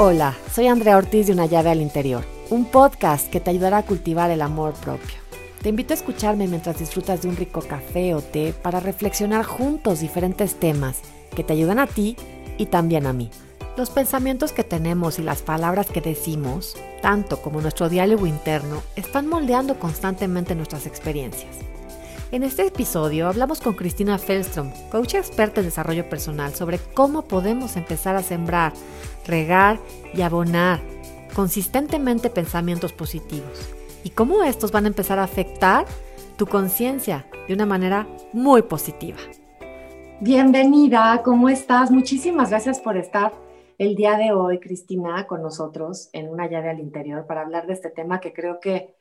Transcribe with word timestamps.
Hola, 0.00 0.36
soy 0.54 0.68
Andrea 0.68 0.96
Ortiz 0.96 1.26
de 1.26 1.32
Una 1.32 1.46
llave 1.46 1.70
al 1.70 1.80
interior, 1.80 2.24
un 2.50 2.66
podcast 2.66 3.28
que 3.28 3.40
te 3.40 3.50
ayudará 3.50 3.78
a 3.78 3.82
cultivar 3.82 4.30
el 4.30 4.42
amor 4.42 4.74
propio. 4.74 5.16
Te 5.60 5.70
invito 5.70 5.92
a 5.92 5.96
escucharme 5.96 6.46
mientras 6.46 6.78
disfrutas 6.78 7.20
de 7.20 7.28
un 7.28 7.34
rico 7.34 7.62
café 7.62 8.14
o 8.14 8.20
té 8.20 8.52
para 8.52 8.78
reflexionar 8.78 9.44
juntos 9.44 9.98
diferentes 9.98 10.54
temas 10.54 11.00
que 11.34 11.42
te 11.42 11.52
ayudan 11.52 11.80
a 11.80 11.88
ti 11.88 12.16
y 12.58 12.66
también 12.66 13.08
a 13.08 13.12
mí. 13.12 13.28
Los 13.76 13.90
pensamientos 13.90 14.52
que 14.52 14.62
tenemos 14.62 15.18
y 15.18 15.22
las 15.24 15.42
palabras 15.42 15.88
que 15.88 16.00
decimos, 16.00 16.76
tanto 17.02 17.42
como 17.42 17.60
nuestro 17.60 17.88
diálogo 17.88 18.28
interno, 18.28 18.82
están 18.94 19.26
moldeando 19.26 19.80
constantemente 19.80 20.54
nuestras 20.54 20.86
experiencias. 20.86 21.56
En 22.30 22.42
este 22.42 22.66
episodio 22.66 23.26
hablamos 23.26 23.60
con 23.60 23.72
Cristina 23.72 24.18
Felstrom, 24.18 24.70
coach 24.90 25.14
experta 25.14 25.60
en 25.60 25.66
desarrollo 25.66 26.10
personal, 26.10 26.54
sobre 26.54 26.78
cómo 26.78 27.22
podemos 27.22 27.76
empezar 27.76 28.16
a 28.16 28.22
sembrar, 28.22 28.74
regar 29.28 29.78
y 30.12 30.22
abonar 30.22 30.80
consistentemente 31.34 32.30
pensamientos 32.30 32.92
positivos 32.92 33.72
y 34.02 34.10
cómo 34.10 34.42
estos 34.42 34.72
van 34.72 34.86
a 34.86 34.88
empezar 34.88 35.20
a 35.20 35.24
afectar 35.24 35.86
tu 36.36 36.46
conciencia 36.46 37.26
de 37.46 37.54
una 37.54 37.66
manera 37.66 38.08
muy 38.32 38.62
positiva. 38.62 39.18
Bienvenida, 40.20 41.22
¿cómo 41.24 41.48
estás? 41.48 41.92
Muchísimas 41.92 42.50
gracias 42.50 42.80
por 42.80 42.96
estar 42.96 43.32
el 43.78 43.94
día 43.94 44.16
de 44.16 44.32
hoy, 44.32 44.58
Cristina, 44.58 45.26
con 45.28 45.42
nosotros 45.42 46.10
en 46.12 46.28
una 46.28 46.48
llave 46.48 46.70
al 46.70 46.80
interior 46.80 47.26
para 47.26 47.42
hablar 47.42 47.68
de 47.68 47.74
este 47.74 47.90
tema 47.90 48.18
que 48.18 48.32
creo 48.32 48.58
que 48.58 48.96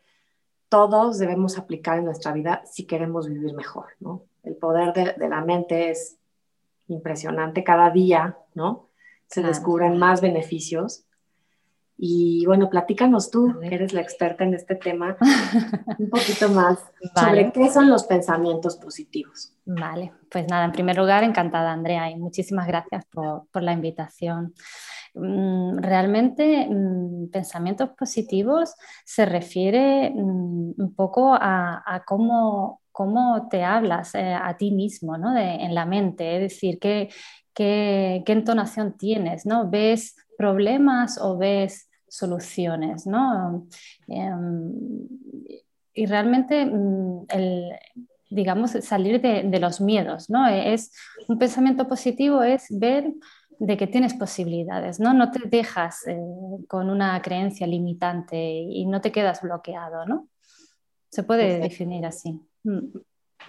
todos 0.69 1.17
debemos 1.17 1.57
aplicar 1.57 1.97
en 1.97 2.05
nuestra 2.05 2.33
vida 2.33 2.61
si 2.65 2.85
queremos 2.85 3.27
vivir 3.27 3.53
mejor, 3.55 3.85
¿no? 3.99 4.23
El 4.43 4.55
poder 4.55 4.93
de, 4.93 5.27
la 5.27 5.41
mente 5.41 5.89
es 5.89 6.17
impresionante 6.87 7.63
cada 7.63 7.89
día, 7.89 8.37
¿no? 8.53 8.86
Se 9.27 9.41
descubren 9.41 9.97
más 9.97 10.21
beneficios. 10.21 11.03
Y 11.99 12.45
bueno, 12.45 12.69
platícanos 12.69 13.31
tú, 13.31 13.55
que 13.59 13.73
eres 13.73 13.91
la 13.91 14.01
experta 14.01 14.43
en 14.43 14.53
este 14.53 14.75
tema, 14.75 15.17
un 15.97 16.09
poquito 16.09 16.47
más 16.49 16.77
sobre 17.15 17.51
qué 17.51 17.71
son 17.71 17.89
los 17.89 18.03
pensamientos 18.03 18.77
positivos. 18.77 19.53
Vale, 19.65 20.13
pues 20.29 20.47
nada, 20.47 20.65
en 20.65 20.73
primer 20.73 20.95
lugar, 20.95 21.23
encantada 21.23 21.71
Andrea 21.71 22.11
y 22.11 22.15
muchísimas 22.15 22.67
gracias 22.67 23.03
por, 23.05 23.47
por 23.51 23.63
la 23.63 23.73
invitación. 23.73 24.53
Mm, 25.19 25.79
realmente 25.79 26.67
mm, 26.69 27.31
pensamientos 27.31 27.89
positivos 27.97 28.75
se 29.03 29.25
refiere 29.25 30.11
mm, 30.11 30.73
un 30.77 30.93
poco 30.95 31.33
a, 31.33 32.03
cómo, 32.05 32.81
cómo, 32.91 33.47
te 33.49 33.63
hablas 33.63 34.13
eh, 34.13 34.33
a 34.33 34.55
ti 34.57 34.69
mismo 34.71 35.17
¿no? 35.17 35.35
en 35.35 35.73
la 35.73 35.85
mente, 35.87 36.35
es 36.35 36.41
decir, 36.53 36.77
qué, 36.79 37.09
qué, 37.57 38.23
entonación 38.27 38.97
tienes, 38.97 39.47
¿no? 39.47 39.67
¿Ves 39.67 40.15
problemas 40.37 41.17
o 41.19 41.37
ves 41.37 41.89
soluciones? 42.07 43.07
¿no? 43.07 43.67
Em, 44.07 44.73
y 45.95 46.05
realmente 46.05 46.61
el, 46.61 47.71
digamos, 48.29 48.71
salir 48.71 49.19
de, 49.21 49.41
de, 49.43 49.59
los 49.59 49.81
miedos, 49.81 50.29
¿no? 50.29 50.47
Es, 50.47 50.91
un 51.27 51.39
pensamiento 51.39 51.87
positivo 51.87 52.43
es 52.43 52.67
ver 52.69 53.11
de 53.57 53.75
que 53.75 53.87
tienes 53.87 54.13
posibilidades, 54.13 54.99
¿no? 54.99 55.15
No 55.15 55.31
te 55.31 55.49
dejas 55.49 56.05
eh, 56.05 56.15
con 56.67 56.91
una 56.91 57.19
creencia 57.23 57.65
limitante 57.65 58.37
y 58.37 58.85
no 58.85 59.01
te 59.01 59.11
quedas 59.11 59.41
bloqueado, 59.41 60.05
¿no? 60.05 60.27
Se 61.09 61.23
puede 61.23 61.57
definir 61.57 62.05
así. 62.05 62.39
Mm. 62.63 62.99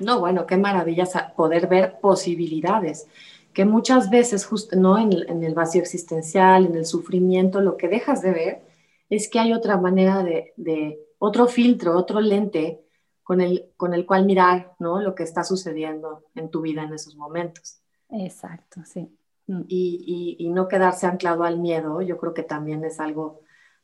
No, 0.00 0.20
bueno, 0.20 0.46
qué 0.46 0.56
maravilla 0.56 1.04
poder 1.36 1.66
ver 1.66 1.98
posibilidades, 2.00 3.06
que 3.52 3.64
muchas 3.64 4.10
veces, 4.10 4.46
justo 4.46 4.76
¿no? 4.76 4.98
En, 4.98 5.42
el 5.42 5.54
vacío 5.54 5.80
existencial, 5.80 6.66
en 6.66 6.76
el 6.76 6.86
sufrimiento, 6.86 7.60
lo 7.60 7.76
que 7.76 7.88
dejas 7.88 8.22
de 8.22 8.32
ver 8.32 8.62
es 9.10 9.28
que 9.28 9.38
hay 9.38 9.52
otra 9.52 9.76
manera 9.78 10.22
de, 10.22 10.52
de 10.56 11.00
otro 11.18 11.46
filtro, 11.46 11.96
otro 11.96 12.20
lente 12.20 12.84
con 13.22 13.40
el, 13.40 13.70
con 13.76 13.94
el 13.94 14.06
cual 14.06 14.26
mirar, 14.26 14.74
¿no? 14.78 15.00
Lo 15.00 15.14
que 15.14 15.22
está 15.22 15.44
sucediendo 15.44 16.24
en 16.34 16.50
tu 16.50 16.60
vida 16.60 16.82
en 16.84 16.94
esos 16.94 17.16
momentos. 17.16 17.80
Exacto, 18.10 18.82
sí. 18.84 19.10
Mm. 19.48 19.64
y, 19.66 20.48
no 20.50 20.68
quedarse 20.68 21.06
anclado 21.06 21.42
al 21.44 21.58
miedo, 21.58 22.02
yo 22.02 22.18
creo 22.18 22.34
que 22.34 22.42
también 22.42 22.84
es 22.84 23.00
algo 23.00 23.40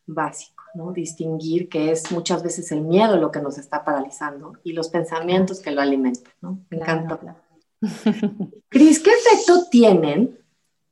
básico, 0.07 0.63
¿no? 0.75 0.93
Distinguir 0.93 1.71
que 1.71 1.91
es 1.91 2.13
muchas 2.13 2.43
veces 2.43 2.71
el 2.71 2.83
miedo 2.83 3.17
lo 3.17 3.31
que 3.31 3.41
nos 3.41 3.57
está 3.57 3.83
paralizando 3.83 4.53
y 4.63 4.75
los 4.75 4.91
pensamientos 4.91 5.61
que 5.61 5.71
lo 5.71 5.81
alimentan, 5.81 6.33
¿no? 6.43 6.59
Me 6.69 6.77
encanta. 6.77 7.37
Cris, 8.69 9.01
¿qué 9.01 9.11
efecto 9.11 9.69
tienen 9.71 10.39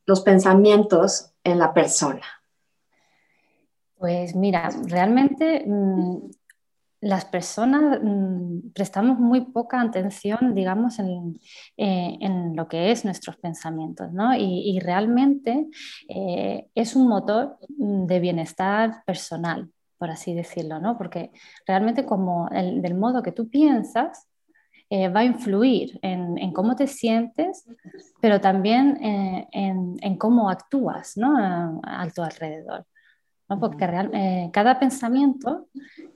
los 0.06 0.20
pensamientos 0.20 1.32
en 1.44 1.58
la 1.58 1.72
persona? 1.72 2.22
Pues 3.96 4.34
mira, 4.34 4.68
realmente 4.88 5.64
mm, 5.66 6.30
las 7.02 7.24
personas 7.24 8.00
mm, 8.02 8.70
prestamos 8.74 9.18
muy 9.18 9.42
poca 9.42 9.80
atención, 9.80 10.54
digamos, 10.54 10.98
en, 10.98 11.38
eh, 11.76 12.18
lo 12.54 12.68
que 12.68 12.90
es 12.90 13.04
nuestros 13.04 13.36
pensamientos, 13.36 14.12
¿no? 14.12 14.34
Y, 14.36 14.78
realmente 14.80 15.68
eh, 16.08 16.68
es 16.74 16.96
un 16.96 17.08
motor 17.08 17.58
mm, 17.78 18.06
de 18.06 18.20
bienestar 18.20 19.04
personal, 19.04 19.70
por 19.98 20.10
así 20.10 20.34
decirlo, 20.34 20.80
¿no? 20.80 20.96
Porque 20.96 21.30
realmente 21.66 22.04
como 22.04 22.48
el, 22.50 22.82
del 22.82 22.94
modo 22.94 23.22
que 23.22 23.32
tú 23.32 23.48
piensas, 23.48 24.28
eh, 24.92 25.08
va 25.08 25.20
a 25.20 25.24
influir 25.24 25.98
en, 26.02 26.52
cómo 26.52 26.76
te 26.76 26.86
sientes, 26.86 27.64
pero 28.20 28.40
también 28.40 28.98
en, 29.52 29.96
en, 30.00 30.16
cómo 30.16 30.50
actúas 30.50 31.16
¿no? 31.16 31.36
a, 31.38 32.02
a 32.02 32.10
tu 32.10 32.22
alrededor 32.22 32.84
porque 33.58 33.84
eh, 33.84 34.50
cada 34.52 34.78
pensamiento, 34.78 35.68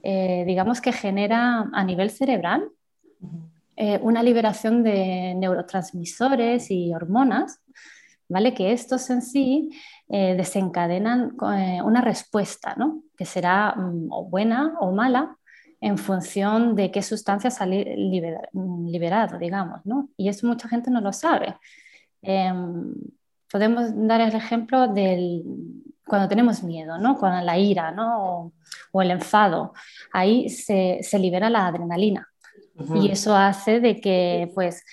eh, 0.03 0.43
digamos 0.45 0.81
que 0.81 0.91
genera 0.91 1.69
a 1.71 1.83
nivel 1.83 2.09
cerebral 2.09 2.69
eh, 3.75 3.99
una 4.01 4.23
liberación 4.23 4.83
de 4.83 5.35
neurotransmisores 5.35 6.71
y 6.71 6.93
hormonas, 6.93 7.61
¿vale? 8.27 8.53
que 8.53 8.71
estos 8.71 9.09
en 9.09 9.21
sí 9.21 9.69
desencadenan 10.09 11.35
una 11.83 11.99
respuesta, 11.99 12.75
¿no? 12.77 13.03
que 13.17 13.25
será 13.25 13.75
mm, 13.75 14.29
buena 14.29 14.73
o 14.79 14.93
mala 14.93 15.37
en 15.79 15.97
función 15.97 16.75
de 16.75 16.91
qué 16.91 17.01
sustancias 17.01 17.61
ha 17.61 17.65
liberado, 17.65 19.37
digamos. 19.37 19.85
¿no? 19.85 20.09
Y 20.17 20.29
eso 20.29 20.47
mucha 20.47 20.67
gente 20.67 20.89
no 20.89 21.01
lo 21.01 21.13
sabe. 21.13 21.55
Em, 22.21 22.93
podemos 23.51 23.91
dar 23.95 24.21
el 24.21 24.35
ejemplo 24.35 24.87
del, 24.87 25.43
cuando 26.05 26.27
tenemos 26.27 26.63
miedo, 26.63 26.97
¿no? 26.97 27.17
con 27.17 27.45
la 27.45 27.57
ira 27.57 27.91
¿no? 27.91 28.51
o, 28.91 29.01
el 29.01 29.11
enfado, 29.11 29.73
ahí 30.11 30.49
se, 30.49 30.99
se 31.01 31.19
libera 31.19 31.49
la 31.49 31.67
adrenalina 31.67 32.27
y 32.95 33.11
eso 33.11 33.35
hace 33.35 33.79
de 33.79 33.99
que 33.99 34.51
pues, 34.53 34.83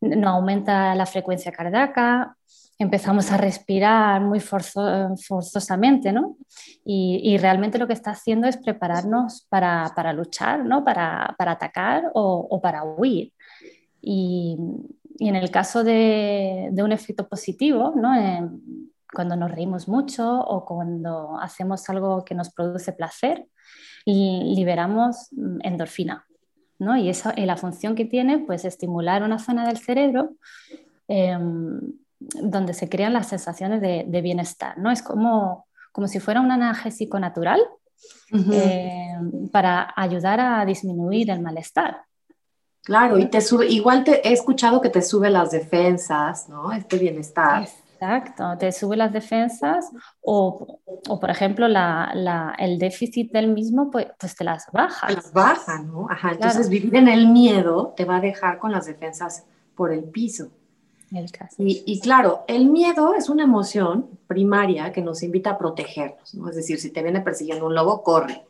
no 0.00 0.28
aumenta 0.30 0.94
la 0.94 1.06
frecuencia 1.06 1.52
cardíaca, 1.52 2.36
empezamos 2.78 3.30
a 3.30 3.36
respirar 3.36 4.20
muy 4.20 4.40
forzosamente, 4.40 6.12
¿no? 6.12 6.36
Y, 6.84 7.36
realmente 7.38 7.78
lo 7.78 7.86
que 7.86 7.92
está 7.92 8.12
haciendo 8.12 8.48
es 8.48 8.56
prepararnos 8.56 9.46
para, 9.48 9.92
para 9.94 10.12
luchar, 10.12 10.64
¿no? 10.64 10.84
Para, 10.84 11.34
para 11.38 11.52
atacar 11.52 12.10
o, 12.14 12.46
o, 12.50 12.60
para 12.60 12.84
huir. 12.84 13.32
Y, 14.00 14.56
y, 15.18 15.28
en 15.28 15.36
el 15.36 15.50
caso 15.50 15.84
de, 15.84 16.70
de 16.72 16.82
un 16.82 16.92
efecto 16.92 17.28
positivo, 17.28 17.92
¿no? 17.96 18.12
cuando 19.12 19.36
nos 19.36 19.50
reímos 19.50 19.88
mucho 19.88 20.40
o 20.40 20.64
cuando 20.64 21.38
hacemos 21.38 21.88
algo 21.90 22.24
que 22.24 22.34
nos 22.34 22.50
produce 22.50 22.92
placer, 22.92 23.46
liberamos 24.06 25.28
mm, 25.32 25.58
endorfina. 25.62 26.26
¿no? 26.78 26.96
Y, 26.96 27.08
esa, 27.08 27.34
la 27.36 27.56
función 27.56 27.94
que 27.94 28.04
tiene, 28.04 28.38
pues 28.40 28.64
estimular 28.64 29.22
una 29.22 29.38
zona 29.38 29.66
del 29.66 29.78
cerebro 29.78 30.34
em, 31.06 31.80
donde 32.40 32.74
se 32.74 32.88
crean 32.88 33.12
las 33.12 33.28
sensaciones 33.28 33.80
de, 33.80 34.20
bienestar. 34.22 34.78
¿no? 34.78 34.90
Es 34.90 35.02
como, 35.02 35.66
como 35.92 36.08
si 36.08 36.20
fuera 36.20 36.40
un 36.40 36.50
analgésico 36.50 37.18
natural 37.18 37.60
em, 38.30 39.48
para 39.50 39.92
ayudar 39.96 40.40
a 40.40 40.64
disminuir 40.64 41.30
el 41.30 41.40
malestar. 41.40 42.02
Claro, 42.84 43.16
y 43.18 43.26
te 43.26 43.40
sube, 43.40 43.68
igual 43.68 44.02
te 44.02 44.26
he 44.26 44.32
escuchado 44.32 44.80
que 44.80 44.90
te 44.90 45.02
sube 45.02 45.30
las 45.30 45.52
defensas, 45.52 46.48
¿no? 46.48 46.72
Este 46.72 46.98
bienestar. 46.98 47.62
Exacto, 47.62 48.58
te 48.58 48.72
sube 48.72 48.96
las 48.96 49.12
defensas 49.12 49.88
o, 50.20 50.80
o 51.08 51.20
por 51.20 51.30
ejemplo, 51.30 51.68
la, 51.68 52.10
la, 52.14 52.52
el 52.58 52.76
déficit 52.80 53.30
del 53.30 53.52
mismo, 53.52 53.92
pues, 53.92 54.08
pues 54.18 54.34
te 54.34 54.42
las 54.42 54.66
baja. 54.72 55.06
Te 55.06 55.14
las 55.14 55.32
baja, 55.32 55.78
¿no? 55.78 56.08
Ajá, 56.10 56.32
entonces 56.32 56.68
vivir 56.68 56.96
en 56.96 57.06
el 57.06 57.28
miedo 57.28 57.94
te 57.96 58.04
va 58.04 58.16
a 58.16 58.20
dejar 58.20 58.58
con 58.58 58.72
las 58.72 58.86
defensas 58.86 59.44
por 59.76 59.92
el 59.92 60.02
piso. 60.02 60.48
El 61.12 61.30
caso. 61.30 61.56
Y, 61.58 61.82
y, 61.86 62.00
claro, 62.00 62.44
el 62.48 62.66
miedo 62.66 63.14
es 63.14 63.28
una 63.28 63.44
emoción 63.44 64.18
primaria 64.26 64.92
que 64.92 65.02
nos 65.02 65.22
invita 65.22 65.50
a 65.50 65.58
protegernos, 65.58 66.34
¿no? 66.34 66.48
Es 66.48 66.56
decir, 66.56 66.80
si 66.80 66.90
te 66.90 67.02
viene 67.02 67.20
persiguiendo 67.20 67.66
un 67.66 67.74
lobo, 67.74 68.02
corre. 68.02 68.46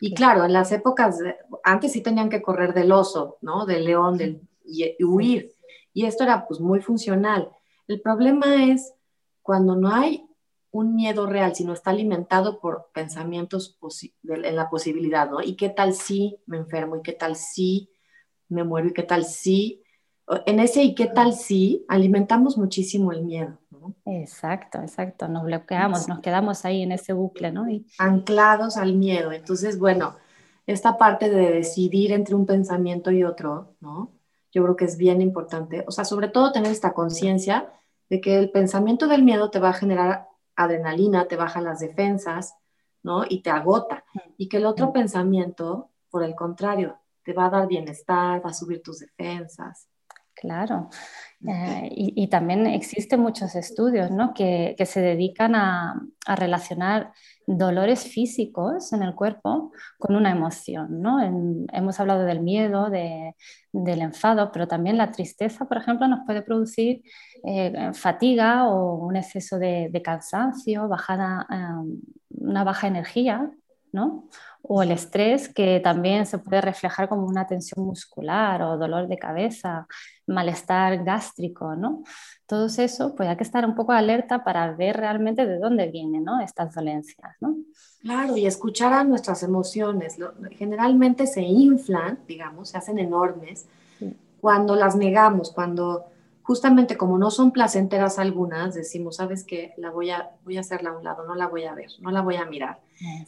Y 0.00 0.14
claro, 0.14 0.44
en 0.44 0.52
las 0.52 0.72
épocas, 0.72 1.18
antes 1.62 1.92
sí 1.92 2.00
tenían 2.00 2.28
que 2.28 2.42
correr 2.42 2.74
del 2.74 2.90
oso, 2.90 3.38
¿no? 3.42 3.64
Del 3.64 3.84
león, 3.84 4.16
del, 4.16 4.40
y 4.64 4.96
huir. 5.04 5.52
Y 5.92 6.06
esto 6.06 6.24
era 6.24 6.46
pues 6.48 6.58
muy 6.58 6.80
funcional 6.80 7.50
el 7.90 8.00
problema 8.00 8.70
es 8.70 8.94
cuando 9.42 9.74
no 9.74 9.92
hay 9.92 10.24
un 10.70 10.94
miedo 10.94 11.26
real, 11.26 11.56
sino 11.56 11.72
está 11.72 11.90
alimentado 11.90 12.60
por 12.60 12.88
pensamientos 12.94 13.76
en 14.22 14.54
la 14.54 14.70
posibilidad, 14.70 15.28
¿no? 15.28 15.42
¿Y 15.42 15.56
qué 15.56 15.70
tal 15.70 15.92
si 15.92 16.38
me 16.46 16.58
enfermo? 16.58 16.94
¿Y 16.94 17.02
qué 17.02 17.14
tal 17.14 17.34
si 17.34 17.90
me 18.48 18.62
muero? 18.62 18.86
¿Y 18.86 18.92
qué 18.92 19.02
tal 19.02 19.24
si? 19.24 19.79
En 20.46 20.60
ese 20.60 20.82
¿y 20.82 20.94
qué 20.94 21.06
tal 21.06 21.32
si? 21.32 21.84
alimentamos 21.88 22.56
muchísimo 22.56 23.12
el 23.12 23.22
miedo, 23.22 23.58
¿no? 23.70 23.94
Exacto, 24.04 24.78
exacto, 24.78 25.26
nos 25.28 25.44
bloqueamos, 25.44 26.08
nos 26.08 26.20
quedamos 26.20 26.64
ahí 26.64 26.82
en 26.82 26.92
ese 26.92 27.12
bucle, 27.12 27.50
¿no? 27.50 27.68
Y... 27.68 27.86
Anclados 27.98 28.76
al 28.76 28.94
miedo. 28.94 29.32
Entonces, 29.32 29.78
bueno, 29.78 30.16
esta 30.66 30.98
parte 30.98 31.30
de 31.30 31.50
decidir 31.50 32.12
entre 32.12 32.34
un 32.34 32.46
pensamiento 32.46 33.10
y 33.10 33.24
otro, 33.24 33.74
¿no? 33.80 34.12
Yo 34.52 34.62
creo 34.62 34.76
que 34.76 34.84
es 34.84 34.96
bien 34.96 35.20
importante, 35.20 35.84
o 35.86 35.90
sea, 35.90 36.04
sobre 36.04 36.28
todo 36.28 36.52
tener 36.52 36.72
esta 36.72 36.92
conciencia 36.92 37.72
de 38.08 38.20
que 38.20 38.36
el 38.36 38.50
pensamiento 38.50 39.06
del 39.06 39.22
miedo 39.22 39.50
te 39.50 39.60
va 39.60 39.70
a 39.70 39.74
generar 39.74 40.28
adrenalina, 40.56 41.26
te 41.26 41.36
baja 41.36 41.60
las 41.60 41.80
defensas, 41.80 42.54
¿no? 43.02 43.24
Y 43.28 43.42
te 43.42 43.50
agota. 43.50 44.04
Y 44.36 44.48
que 44.48 44.58
el 44.58 44.66
otro 44.66 44.92
pensamiento, 44.92 45.90
por 46.10 46.24
el 46.24 46.34
contrario, 46.34 46.98
te 47.22 47.32
va 47.32 47.46
a 47.46 47.50
dar 47.50 47.68
bienestar, 47.68 48.44
va 48.44 48.50
a 48.50 48.54
subir 48.54 48.82
tus 48.82 48.98
defensas. 48.98 49.88
Claro. 50.34 50.88
Eh, 51.46 51.88
y, 51.90 52.28
también 52.28 52.66
existen 52.66 53.20
muchos 53.20 53.54
estudios 53.54 54.10
¿no? 54.10 54.34
que, 54.34 54.74
que, 54.76 54.84
se 54.84 55.00
dedican 55.00 55.54
a, 55.54 55.98
a, 56.26 56.36
relacionar 56.36 57.12
dolores 57.46 58.04
físicos 58.04 58.92
en 58.92 59.02
el 59.02 59.14
cuerpo 59.14 59.72
con 59.98 60.16
una 60.16 60.30
emoción. 60.30 61.00
¿no? 61.00 61.18
hemos 61.72 62.00
hablado 62.00 62.24
del 62.24 62.40
miedo, 62.40 62.90
de, 62.90 63.34
del 63.72 64.02
enfado, 64.02 64.52
pero 64.52 64.68
también 64.68 64.98
la 64.98 65.12
tristeza, 65.12 65.66
por 65.66 65.78
ejemplo, 65.78 66.08
nos 66.08 66.26
puede 66.26 66.42
producir 66.42 67.02
eh, 67.44 67.90
fatiga 67.94 68.68
o 68.68 68.96
un 69.06 69.16
exceso 69.16 69.58
de, 69.58 69.88
de 69.90 70.02
cansancio, 70.02 70.88
bajada, 70.88 71.46
eh, 71.50 71.98
una 72.30 72.64
baja 72.64 72.86
energía, 72.86 73.50
¿no? 73.92 74.28
O 74.72 74.84
el 74.84 74.92
estrés 74.92 75.52
que 75.52 75.80
también 75.80 76.26
se 76.26 76.38
puede 76.38 76.60
reflejar 76.60 77.08
como 77.08 77.26
una 77.26 77.44
tensión 77.44 77.84
muscular 77.84 78.62
o 78.62 78.78
dolor 78.78 79.08
de 79.08 79.18
cabeza, 79.18 79.88
malestar 80.28 81.02
gástrico, 81.02 81.74
¿no? 81.74 82.04
Todo 82.46 82.66
eso, 82.66 83.16
pues 83.16 83.28
hay 83.28 83.36
que 83.36 83.42
estar 83.42 83.66
un 83.66 83.74
poco 83.74 83.90
alerta 83.90 84.44
para 84.44 84.70
ver 84.70 84.96
realmente 84.96 85.44
de 85.44 85.58
dónde 85.58 85.88
vienen 85.88 86.22
¿no? 86.22 86.40
estas 86.40 86.72
dolencias, 86.72 87.34
¿no? 87.40 87.56
Claro, 88.00 88.36
y 88.36 88.46
escuchar 88.46 88.92
a 88.92 89.02
nuestras 89.02 89.42
emociones. 89.42 90.16
Generalmente 90.52 91.26
se 91.26 91.42
inflan, 91.42 92.20
digamos, 92.28 92.68
se 92.68 92.78
hacen 92.78 93.00
enormes 93.00 93.66
cuando 94.40 94.76
las 94.76 94.94
negamos, 94.94 95.50
cuando 95.50 96.04
justamente 96.44 96.96
como 96.96 97.18
no 97.18 97.32
son 97.32 97.50
placenteras 97.50 98.20
algunas, 98.20 98.76
decimos, 98.76 99.16
sabes 99.16 99.42
que 99.42 99.74
la 99.78 99.90
voy 99.90 100.10
a, 100.10 100.30
voy 100.44 100.58
a 100.58 100.60
hacerla 100.60 100.90
a 100.90 100.96
un 100.96 101.02
lado, 101.02 101.26
no 101.26 101.34
la 101.34 101.48
voy 101.48 101.64
a 101.64 101.74
ver, 101.74 101.90
no 101.98 102.12
la 102.12 102.20
voy 102.20 102.36
a 102.36 102.44
mirar. 102.44 102.78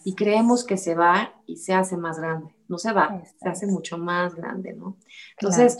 Y 0.04 0.14
creemos 0.14 0.64
que 0.64 0.76
se 0.76 0.94
va 0.94 1.32
y 1.46 1.56
se 1.56 1.72
hace 1.74 1.96
más 1.96 2.18
grande. 2.18 2.54
No 2.68 2.78
se 2.78 2.92
va, 2.92 3.22
se 3.40 3.48
hace 3.48 3.66
mucho 3.66 3.98
más 3.98 4.34
grande, 4.34 4.74
¿no? 4.74 4.96
Entonces, 5.38 5.78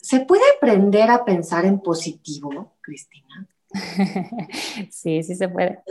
¿se 0.00 0.20
puede 0.20 0.42
aprender 0.56 1.10
a 1.10 1.24
pensar 1.24 1.64
en 1.64 1.80
positivo, 1.80 2.76
Cristina? 2.80 3.46
sí, 4.90 5.22
sí 5.22 5.34
se 5.34 5.48
puede. 5.48 5.82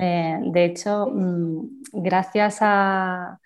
Eh, 0.00 0.38
de 0.42 0.64
hecho, 0.64 1.06
mm, 1.06 1.82
gracias 1.92 2.58
a, 2.60 3.38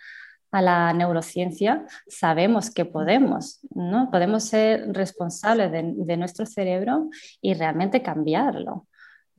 a 0.50 0.62
la 0.62 0.92
neurociencia, 0.92 1.84
sabemos 2.06 2.70
que 2.70 2.84
podemos, 2.84 3.60
¿no? 3.74 4.10
Podemos 4.10 4.44
ser 4.44 4.92
responsables 4.92 5.70
de, 5.70 6.16
nuestro 6.16 6.46
cerebro 6.46 7.10
y 7.40 7.54
realmente 7.54 8.02
cambiarlo. 8.02 8.86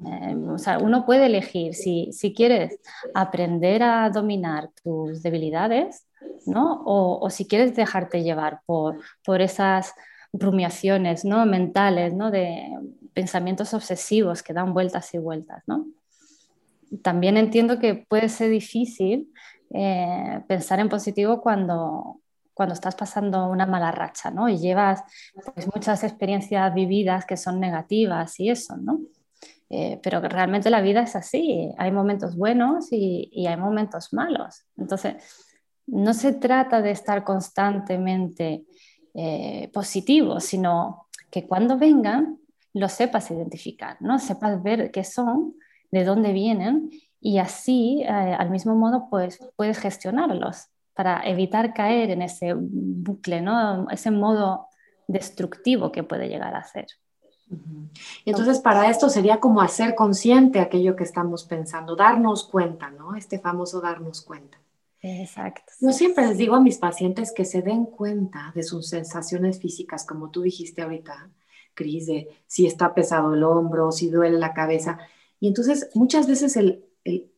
Eh, 0.05 0.35
o 0.35 0.57
sea, 0.57 0.77
uno 0.77 1.05
puede 1.05 1.25
elegir 1.25 1.73
si, 1.73 2.11
si, 2.13 2.33
quieres 2.33 2.79
aprender 3.13 3.83
a 3.83 4.09
dominar 4.09 4.69
tus 4.81 5.21
debilidades, 5.21 6.05
¿no? 6.45 6.81
O, 6.85 7.19
o 7.19 7.29
si 7.29 7.45
quieres 7.45 7.75
dejarte 7.75 8.23
llevar 8.23 8.61
por, 8.65 8.99
por 9.25 9.41
esas 9.41 9.93
rumiaciones 10.33 11.25
¿no? 11.25 11.45
mentales, 11.45 12.13
¿no? 12.13 12.31
de 12.31 12.69
pensamientos 13.13 13.73
obsesivos 13.73 14.43
que 14.43 14.53
dan 14.53 14.73
vueltas 14.73 15.13
y 15.13 15.17
vueltas. 15.17 15.63
¿no? 15.67 15.87
También 17.01 17.37
entiendo 17.37 17.79
que 17.79 17.95
puede 17.95 18.29
ser 18.29 18.49
difícil 18.49 19.31
eh, 19.73 20.41
pensar 20.47 20.79
en 20.79 20.89
positivo 20.89 21.41
cuando, 21.41 22.21
cuando 22.53 22.73
estás 22.73 22.95
pasando 22.95 23.47
una 23.47 23.65
mala 23.65 23.91
racha, 23.91 24.31
¿no? 24.31 24.49
Y 24.49 24.57
llevas 24.57 25.03
pues, 25.53 25.67
muchas 25.73 26.03
experiencias 26.03 26.73
vividas 26.73 27.25
que 27.25 27.37
son 27.37 27.59
negativas 27.59 28.39
y 28.39 28.49
eso, 28.49 28.77
¿no? 28.77 28.99
Eh, 29.69 29.99
pero 30.01 30.19
realmente 30.21 30.69
la 30.69 30.81
vida 30.81 31.01
es 31.01 31.15
así, 31.15 31.71
hay 31.77 31.91
momentos 31.91 32.35
buenos 32.35 32.87
y, 32.91 33.45
hay 33.47 33.57
momentos 33.57 34.13
malos. 34.13 34.65
Entonces, 34.77 35.15
no 35.85 36.13
se 36.13 36.33
trata 36.33 36.81
de 36.81 36.91
estar 36.91 37.23
constantemente 37.23 38.65
eh, 39.13 39.69
positivo, 39.73 40.39
sino 40.39 41.07
que 41.29 41.47
cuando 41.47 41.77
vengan 41.77 42.39
lo 42.73 42.89
sepas 42.89 43.31
identificar, 43.31 43.97
¿no? 43.99 44.19
Sepas 44.19 44.61
ver 44.61 44.91
qué 44.91 45.03
son, 45.03 45.55
de 45.91 46.03
dónde 46.03 46.33
vienen 46.33 46.89
y 47.19 47.39
así, 47.39 48.03
eh, 48.03 48.07
al 48.07 48.49
mismo 48.49 48.75
modo, 48.75 49.07
pues 49.09 49.39
puedes 49.55 49.79
gestionarlos 49.79 50.67
para 50.93 51.21
evitar 51.27 51.73
caer 51.73 52.11
en 52.11 52.21
ese 52.21 52.53
bucle, 52.55 53.41
¿no? 53.41 53.89
ese 53.89 54.11
modo 54.11 54.67
destructivo 55.07 55.91
que 55.91 56.03
puede 56.03 56.27
llegar 56.27 56.55
a 56.55 56.63
ser. 56.63 56.87
Entonces 58.25 58.59
para 58.59 58.89
esto 58.89 59.09
sería 59.09 59.39
como 59.39 59.61
hacer 59.61 59.95
consciente 59.95 60.59
aquello 60.59 60.95
que 60.95 61.03
estamos 61.03 61.43
pensando, 61.43 61.95
darnos 61.95 62.43
cuenta, 62.43 62.91
¿no? 62.91 63.15
Este 63.15 63.39
famoso 63.39 63.81
darnos 63.81 64.21
cuenta. 64.21 64.59
Exacto. 65.01 65.71
Yo 65.79 65.91
siempre 65.91 66.27
les 66.27 66.37
digo 66.37 66.55
a 66.55 66.59
mis 66.59 66.77
pacientes 66.77 67.31
que 67.31 67.45
se 67.45 67.61
den 67.61 67.85
cuenta 67.85 68.51
de 68.53 68.63
sus 68.63 68.89
sensaciones 68.89 69.59
físicas, 69.59 70.05
como 70.05 70.29
tú 70.29 70.41
dijiste 70.41 70.81
ahorita, 70.81 71.29
Cris, 71.73 72.07
de 72.07 72.27
si 72.47 72.65
está 72.65 72.93
pesado 72.93 73.33
el 73.33 73.43
hombro, 73.43 73.91
si 73.91 74.09
duele 74.09 74.37
la 74.37 74.53
cabeza. 74.53 74.99
Y 75.39 75.47
entonces 75.47 75.89
muchas 75.93 76.27
veces 76.27 76.57
el, 76.57 76.85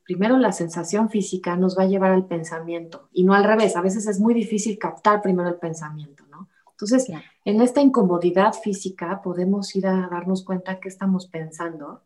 primero 0.04 0.38
la 0.38 0.52
sensación 0.52 1.10
física 1.10 1.56
nos 1.56 1.78
va 1.78 1.84
a 1.84 1.88
llevar 1.88 2.12
al 2.12 2.26
pensamiento 2.26 3.10
y 3.14 3.24
no 3.24 3.34
al 3.34 3.44
revés. 3.44 3.76
A 3.76 3.82
veces 3.82 4.08
es 4.08 4.20
muy 4.20 4.34
difícil 4.34 4.80
captar 4.80 5.22
primero 5.22 5.48
el 5.50 5.56
pensamiento, 5.56 6.26
¿no? 6.32 6.50
Entonces, 6.82 7.12
en 7.46 7.62
esta 7.62 7.82
incomodidad 7.82 8.54
física 8.54 9.22
podemos 9.22 9.76
ir 9.76 9.86
a 9.86 10.10
darnos 10.10 10.44
cuenta 10.44 10.80
qué 10.80 10.90
estamos 10.90 11.28
pensando. 11.28 12.02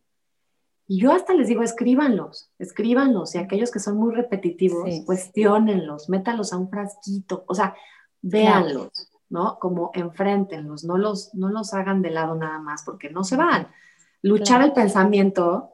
Y 0.87 0.99
yo 0.99 1.13
hasta 1.13 1.33
les 1.33 1.47
digo, 1.47 1.63
escríbanlos, 1.63 2.51
escríbanlos. 2.59 3.35
Y 3.35 3.37
aquellos 3.37 3.71
que 3.71 3.79
son 3.79 3.97
muy 3.97 4.13
repetitivos, 4.13 5.01
cuestionenlos, 5.05 6.09
métalos 6.09 6.51
a 6.51 6.57
un 6.57 6.69
frasquito. 6.69 7.45
O 7.47 7.55
sea, 7.55 7.73
véanlos, 8.21 8.91
¿no? 9.29 9.57
Como 9.59 9.91
enfréntenlos, 9.93 10.83
no 10.83 10.97
los, 10.97 11.33
no 11.33 11.49
los 11.49 11.73
hagan 11.73 12.01
de 12.01 12.11
lado 12.11 12.35
nada 12.35 12.59
más, 12.59 12.83
porque 12.83 13.09
no 13.09 13.23
se 13.23 13.37
van. 13.37 13.69
Luchar 14.21 14.61
el 14.61 14.73
pensamiento 14.73 15.71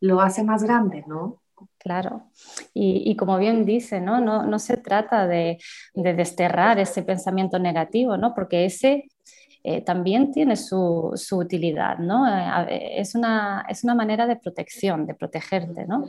lo 0.00 0.20
hace 0.20 0.42
más 0.42 0.64
grande, 0.64 1.04
¿no? 1.06 1.40
Claro, 1.78 2.30
y, 2.74 3.16
como 3.16 3.38
bien 3.38 3.64
dice, 3.64 4.00
¿no? 4.00 4.20
No, 4.20 4.58
se 4.58 4.76
trata 4.76 5.26
de, 5.26 5.58
desterrar 5.94 6.78
ese 6.78 7.02
pensamiento 7.02 7.58
negativo, 7.58 8.16
¿no? 8.16 8.34
Porque 8.34 8.64
ese 8.64 9.08
eh, 9.64 9.80
también 9.82 10.32
tiene 10.32 10.56
su, 10.56 11.14
utilidad, 11.32 11.98
¿no? 11.98 12.26
Eh, 12.68 13.00
es, 13.00 13.14
una, 13.14 13.64
es 13.68 13.84
una 13.84 13.94
manera 13.94 14.26
de 14.26 14.36
protección, 14.36 15.06
de 15.06 15.14
protegerte, 15.14 15.86
¿no? 15.86 16.04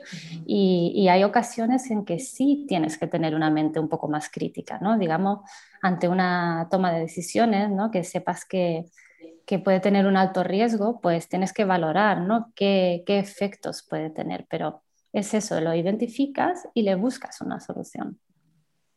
Y, 0.46 0.92
y, 0.96 1.08
hay 1.08 1.24
ocasiones 1.24 1.90
en 1.92 2.04
que 2.04 2.20
sí 2.20 2.66
tienes 2.68 2.98
que 2.98 3.08
tener 3.08 3.36
una 3.36 3.50
mente 3.50 3.80
un 3.80 3.90
poco 3.90 4.08
más 4.08 4.30
crítica, 4.30 4.80
¿no? 4.82 4.98
Digamos, 4.98 5.40
ante 5.82 6.08
una 6.10 6.68
toma 6.70 6.92
de 6.92 7.02
decisiones, 7.02 7.70
¿no? 7.70 7.92
Que 7.92 8.04
sepas 8.04 8.44
que, 8.44 8.86
que 9.50 9.58
puede 9.58 9.80
tener 9.80 10.06
un 10.06 10.16
alto 10.16 10.44
riesgo, 10.44 11.00
pues 11.02 11.28
tienes 11.28 11.54
que 11.54 11.66
valorar 11.66 12.22
¿no? 12.22 12.52
qué, 12.56 13.02
qué 13.08 13.18
efectos 13.18 13.84
puede 13.90 14.12
tener, 14.12 14.46
pero 14.48 14.84
es 15.12 15.34
eso, 15.34 15.60
lo 15.62 15.74
identificas 15.74 16.68
y 16.74 16.84
le 16.84 16.96
buscas 16.96 17.42
una 17.42 17.60
solución. 17.60 18.20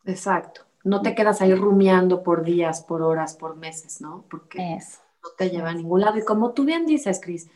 Exacto. 0.04 0.62
No 0.84 1.00
te 1.00 1.14
quedas 1.14 1.40
ahí 1.40 1.54
rumiando 1.54 2.22
por 2.22 2.42
días, 2.44 2.82
por 2.82 3.02
horas, 3.02 3.36
por 3.36 3.56
meses, 3.56 4.00
¿no? 4.00 4.24
Porque 4.28 4.58
no 4.58 5.28
te 5.38 5.50
lleva 5.50 5.70
a 5.70 5.74
ningún 5.74 6.00
lado. 6.00 6.18
Y 6.18 6.24
como 6.24 6.52
tú 6.52 6.64
bien 6.64 6.86
dices, 6.86 7.20
Cris, 7.22 7.48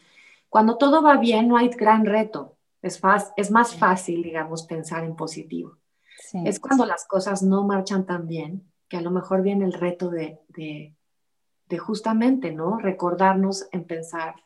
cuando 0.48 0.78
todo 0.78 1.02
va 1.02 1.16
bien 1.16 1.48
no 1.48 1.56
hay 1.56 1.68
gran 1.68 2.06
reto. 2.06 2.56
Es, 2.82 3.00
es 3.36 3.50
más 3.50 3.74
fácil, 3.74 4.22
digamos, 4.22 4.62
pensar 4.62 5.02
en 5.02 5.16
positivo. 5.16 5.76
Es 6.44 6.60
cuando 6.60 6.86
las 6.86 7.04
cosas 7.06 7.42
no 7.42 7.64
marchan 7.64 8.06
tan 8.06 8.26
bien 8.26 8.70
que 8.88 8.96
a 8.96 9.00
lo 9.00 9.10
mejor 9.10 9.42
viene 9.42 9.64
el 9.64 9.72
reto 9.72 10.08
de, 10.08 10.38
de 10.48 11.78
justamente, 11.78 12.52
¿no? 12.52 12.78
Recordarnos 12.78 13.66
en 13.72 13.84
pensar 13.84 14.36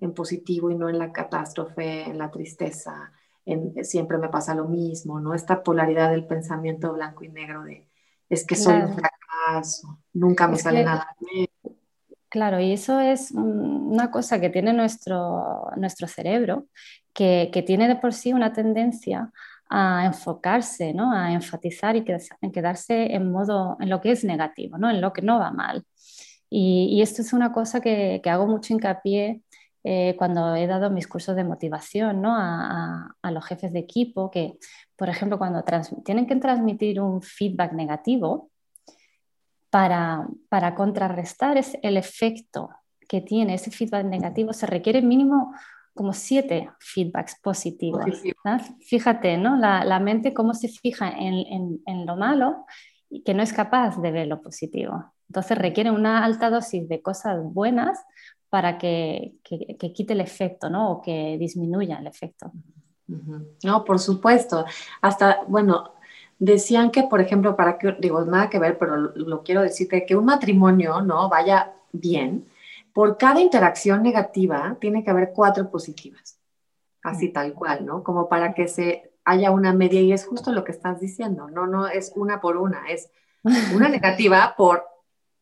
en 0.00 0.12
positivo 0.12 0.70
y 0.70 0.74
no 0.74 0.88
en 0.88 0.98
la 0.98 1.12
catástrofe, 1.12 2.02
en 2.02 2.18
la 2.18 2.30
tristeza, 2.30 3.12
en 3.46 3.84
siempre 3.84 4.18
me 4.18 4.28
pasa 4.28 4.54
lo 4.54 4.66
mismo, 4.66 5.20
¿no? 5.20 5.32
Esta 5.32 5.62
polaridad 5.62 6.10
del 6.10 6.26
pensamiento 6.26 6.92
blanco 6.92 7.24
y 7.24 7.28
negro 7.28 7.62
de 7.64 7.88
es 8.28 8.44
que 8.44 8.56
soy 8.56 8.74
un 8.74 8.94
fracaso, 8.94 10.00
nunca 10.12 10.48
me 10.48 10.58
sale 10.58 10.84
nada 10.84 11.16
bien. 11.20 11.46
Claro, 12.28 12.60
y 12.60 12.72
eso 12.72 12.98
es 12.98 13.30
una 13.30 14.10
cosa 14.10 14.40
que 14.40 14.50
tiene 14.50 14.72
nuestro, 14.72 15.70
nuestro 15.76 16.08
cerebro, 16.08 16.66
que, 17.14 17.50
que 17.52 17.62
tiene 17.62 17.86
de 17.86 17.96
por 17.96 18.12
sí 18.12 18.32
una 18.32 18.52
tendencia 18.52 19.30
a 19.68 20.04
enfocarse, 20.04 20.92
¿no? 20.92 21.12
a 21.12 21.32
enfatizar 21.32 21.96
y 21.96 22.04
en 22.40 22.52
quedarse 22.52 23.14
en 23.14 23.30
modo, 23.30 23.76
en 23.80 23.88
lo 23.90 24.00
que 24.00 24.12
es 24.12 24.24
negativo, 24.24 24.76
¿no? 24.76 24.90
en 24.90 25.00
lo 25.00 25.12
que 25.12 25.22
no 25.22 25.38
va 25.38 25.50
mal. 25.50 25.84
Y, 26.50 26.88
y 26.90 27.02
esto 27.02 27.22
es 27.22 27.32
una 27.32 27.52
cosa 27.52 27.80
que, 27.80 28.20
que 28.22 28.30
hago 28.30 28.46
mucho 28.46 28.72
hincapié 28.72 29.42
eh, 29.88 30.16
cuando 30.16 30.56
he 30.56 30.66
dado 30.66 30.90
mis 30.90 31.06
cursos 31.06 31.36
de 31.36 31.44
motivación 31.44 32.20
¿no? 32.20 32.34
a, 32.36 32.40
a, 32.42 33.16
a, 33.22 33.30
los 33.30 33.44
jefes 33.46 33.72
de 33.72 33.78
equipo, 33.78 34.32
que, 34.32 34.58
por 34.96 35.08
ejemplo, 35.08 35.38
cuando 35.38 35.62
tienen 36.04 36.26
que 36.26 36.34
transmitir 36.34 37.00
un 37.00 37.22
feedback 37.22 37.72
negativo, 37.72 38.50
para, 39.70 40.26
para 40.48 40.74
contrarrestar 40.74 41.60
el 41.82 41.96
efecto 41.96 42.70
que 43.08 43.20
tiene 43.20 43.54
ese 43.54 43.70
feedback 43.70 44.06
negativo, 44.06 44.52
se 44.52 44.66
requiere 44.66 45.02
mínimo 45.02 45.54
como 45.94 46.12
siete 46.12 46.70
feedbacks 46.80 47.38
positivos. 47.40 48.04
Fíjate, 48.80 49.38
¿no? 49.38 49.56
La, 49.56 49.84
la, 49.84 50.00
mente 50.00 50.34
cómo 50.34 50.52
se 50.52 50.68
fija 50.68 51.10
en, 51.10 51.34
en, 51.34 51.80
en, 51.86 52.06
lo 52.06 52.16
malo 52.16 52.66
y 53.08 53.22
que 53.22 53.34
no 53.34 53.42
es 53.42 53.52
capaz 53.52 54.00
de 54.00 54.10
ver 54.10 54.26
lo 54.26 54.42
positivo. 54.42 55.12
Entonces 55.28 55.56
requiere 55.58 55.90
una 55.90 56.24
alta 56.24 56.50
dosis 56.50 56.88
de 56.88 57.02
cosas 57.02 57.38
buenas 57.42 58.04
para 58.48 58.78
que, 58.78 59.34
que, 59.42 59.76
que 59.78 59.92
quite 59.92 60.12
el 60.12 60.20
efecto, 60.20 60.70
¿no? 60.70 60.92
O 60.92 61.02
que 61.02 61.36
disminuya 61.38 61.98
el 61.98 62.06
efecto. 62.06 62.52
No, 63.64 63.84
por 63.84 63.98
supuesto. 63.98 64.64
Hasta, 65.00 65.44
bueno, 65.46 65.92
decían 66.38 66.90
que, 66.90 67.04
por 67.04 67.20
ejemplo, 67.20 67.56
para 67.56 67.78
que, 67.78 67.96
digo, 67.98 68.24
nada 68.24 68.50
que 68.50 68.58
ver, 68.58 68.78
pero 68.78 68.96
lo, 68.96 69.12
lo 69.14 69.42
quiero 69.42 69.62
decirte, 69.62 70.04
que 70.04 70.16
un 70.16 70.24
matrimonio, 70.24 71.00
¿no? 71.00 71.28
Vaya 71.28 71.72
bien, 71.92 72.46
por 72.92 73.18
cada 73.18 73.40
interacción 73.40 74.02
negativa 74.02 74.76
tiene 74.80 75.04
que 75.04 75.10
haber 75.10 75.32
cuatro 75.34 75.70
positivas, 75.70 76.38
así 77.02 77.28
tal 77.28 77.52
cual, 77.52 77.84
¿no? 77.84 78.02
Como 78.02 78.28
para 78.28 78.54
que 78.54 78.68
se 78.68 79.12
haya 79.24 79.50
una 79.50 79.72
media 79.72 80.00
y 80.00 80.12
es 80.12 80.24
justo 80.24 80.52
lo 80.52 80.64
que 80.64 80.72
estás 80.72 81.00
diciendo, 81.00 81.50
no, 81.50 81.66
no 81.66 81.88
es 81.88 82.12
una 82.16 82.40
por 82.40 82.56
una, 82.56 82.88
es 82.88 83.10
una 83.74 83.88
negativa 83.90 84.54
por 84.56 84.84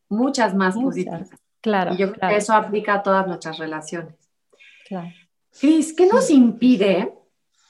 muchas 0.08 0.54
más 0.54 0.74
muchas. 0.74 0.86
positivas. 0.86 1.43
Claro. 1.64 1.94
Y 1.94 1.96
yo 1.96 2.08
creo 2.08 2.18
claro. 2.18 2.34
que 2.34 2.38
eso 2.38 2.52
aplica 2.52 2.92
a 2.92 3.02
todas 3.02 3.26
nuestras 3.26 3.56
relaciones. 3.56 4.14
Claro. 4.86 5.08
Cris, 5.58 5.94
¿qué 5.94 6.06
nos 6.06 6.28
impide 6.28 7.14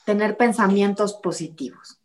tener 0.05 0.37
pensamientos 0.37 1.15
positivos? 1.15 2.01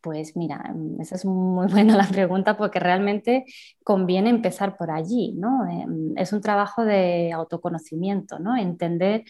Pues 0.00 0.36
mira, 0.36 0.74
esa 0.98 1.14
es 1.14 1.24
muy 1.24 1.68
buena 1.70 1.96
la 1.96 2.08
pregunta 2.08 2.56
porque 2.56 2.80
realmente 2.80 3.44
conviene 3.84 4.28
empezar 4.28 4.76
por 4.76 4.90
allí, 4.90 5.34
¿no? 5.36 5.70
Em, 5.70 6.18
es 6.18 6.32
un 6.32 6.40
trabajo 6.40 6.84
de 6.84 7.30
autoconocimiento, 7.30 8.40
¿no? 8.40 8.56
Entender 8.56 9.22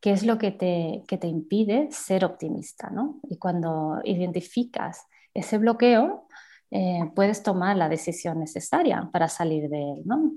qué 0.00 0.12
es 0.12 0.22
lo 0.22 0.38
que 0.38 0.52
te, 0.52 1.02
que 1.08 1.18
te 1.18 1.26
impide 1.26 1.88
ser 1.90 2.24
optimista, 2.24 2.90
¿no? 2.90 3.18
Y 3.28 3.38
cuando 3.38 4.00
identificas 4.04 5.04
ese 5.34 5.58
bloqueo, 5.58 6.28
eh, 6.70 7.10
puedes 7.16 7.42
tomar 7.42 7.76
la 7.76 7.88
decisión 7.88 8.38
necesaria 8.38 9.10
para 9.12 9.26
salir 9.26 9.68
de 9.68 9.94
él, 9.94 10.02
¿no? 10.04 10.30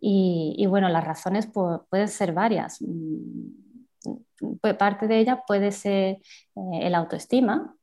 Y, 0.00 0.54
y 0.56 0.66
bueno, 0.66 0.88
las 0.88 1.04
razones 1.04 1.46
pu 1.46 1.82
pueden 1.90 2.08
ser 2.08 2.32
varias. 2.32 2.78
Parte 4.78 5.08
de 5.08 5.18
ella 5.18 5.42
puede 5.46 5.72
ser 5.72 6.18
eh, 6.56 6.80
el 6.82 6.94
autoestima, 6.94 7.74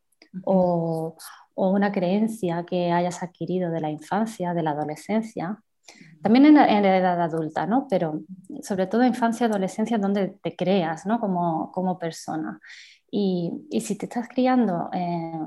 o, 0.43 1.15
o, 1.53 1.69
una 1.69 1.91
creencia 1.91 2.65
que 2.65 2.91
hayas 2.91 3.23
adquirido 3.23 3.71
de 3.71 3.81
la 3.81 3.89
infancia, 3.89 4.53
de 4.53 4.63
la 4.63 4.71
adolescencia, 4.71 5.61
también 6.21 6.45
en 6.47 6.55
la, 6.55 6.67
en 6.67 6.83
la 6.83 6.97
edad 6.97 7.21
adulta, 7.21 7.67
¿no? 7.67 7.87
pero 7.87 8.21
sobre 8.63 8.87
todo 8.87 9.05
infancia, 9.05 9.45
adolescencia, 9.45 9.97
donde 9.97 10.29
te 10.41 10.55
creas 10.55 11.05
¿no? 11.05 11.19
como, 11.19 11.71
como 11.71 11.99
persona. 11.99 12.59
Y, 13.11 13.51
y, 13.69 13.81
si 13.81 13.95
te 13.95 14.07
estás 14.07 14.27
criando, 14.27 14.89
eh, 14.91 15.39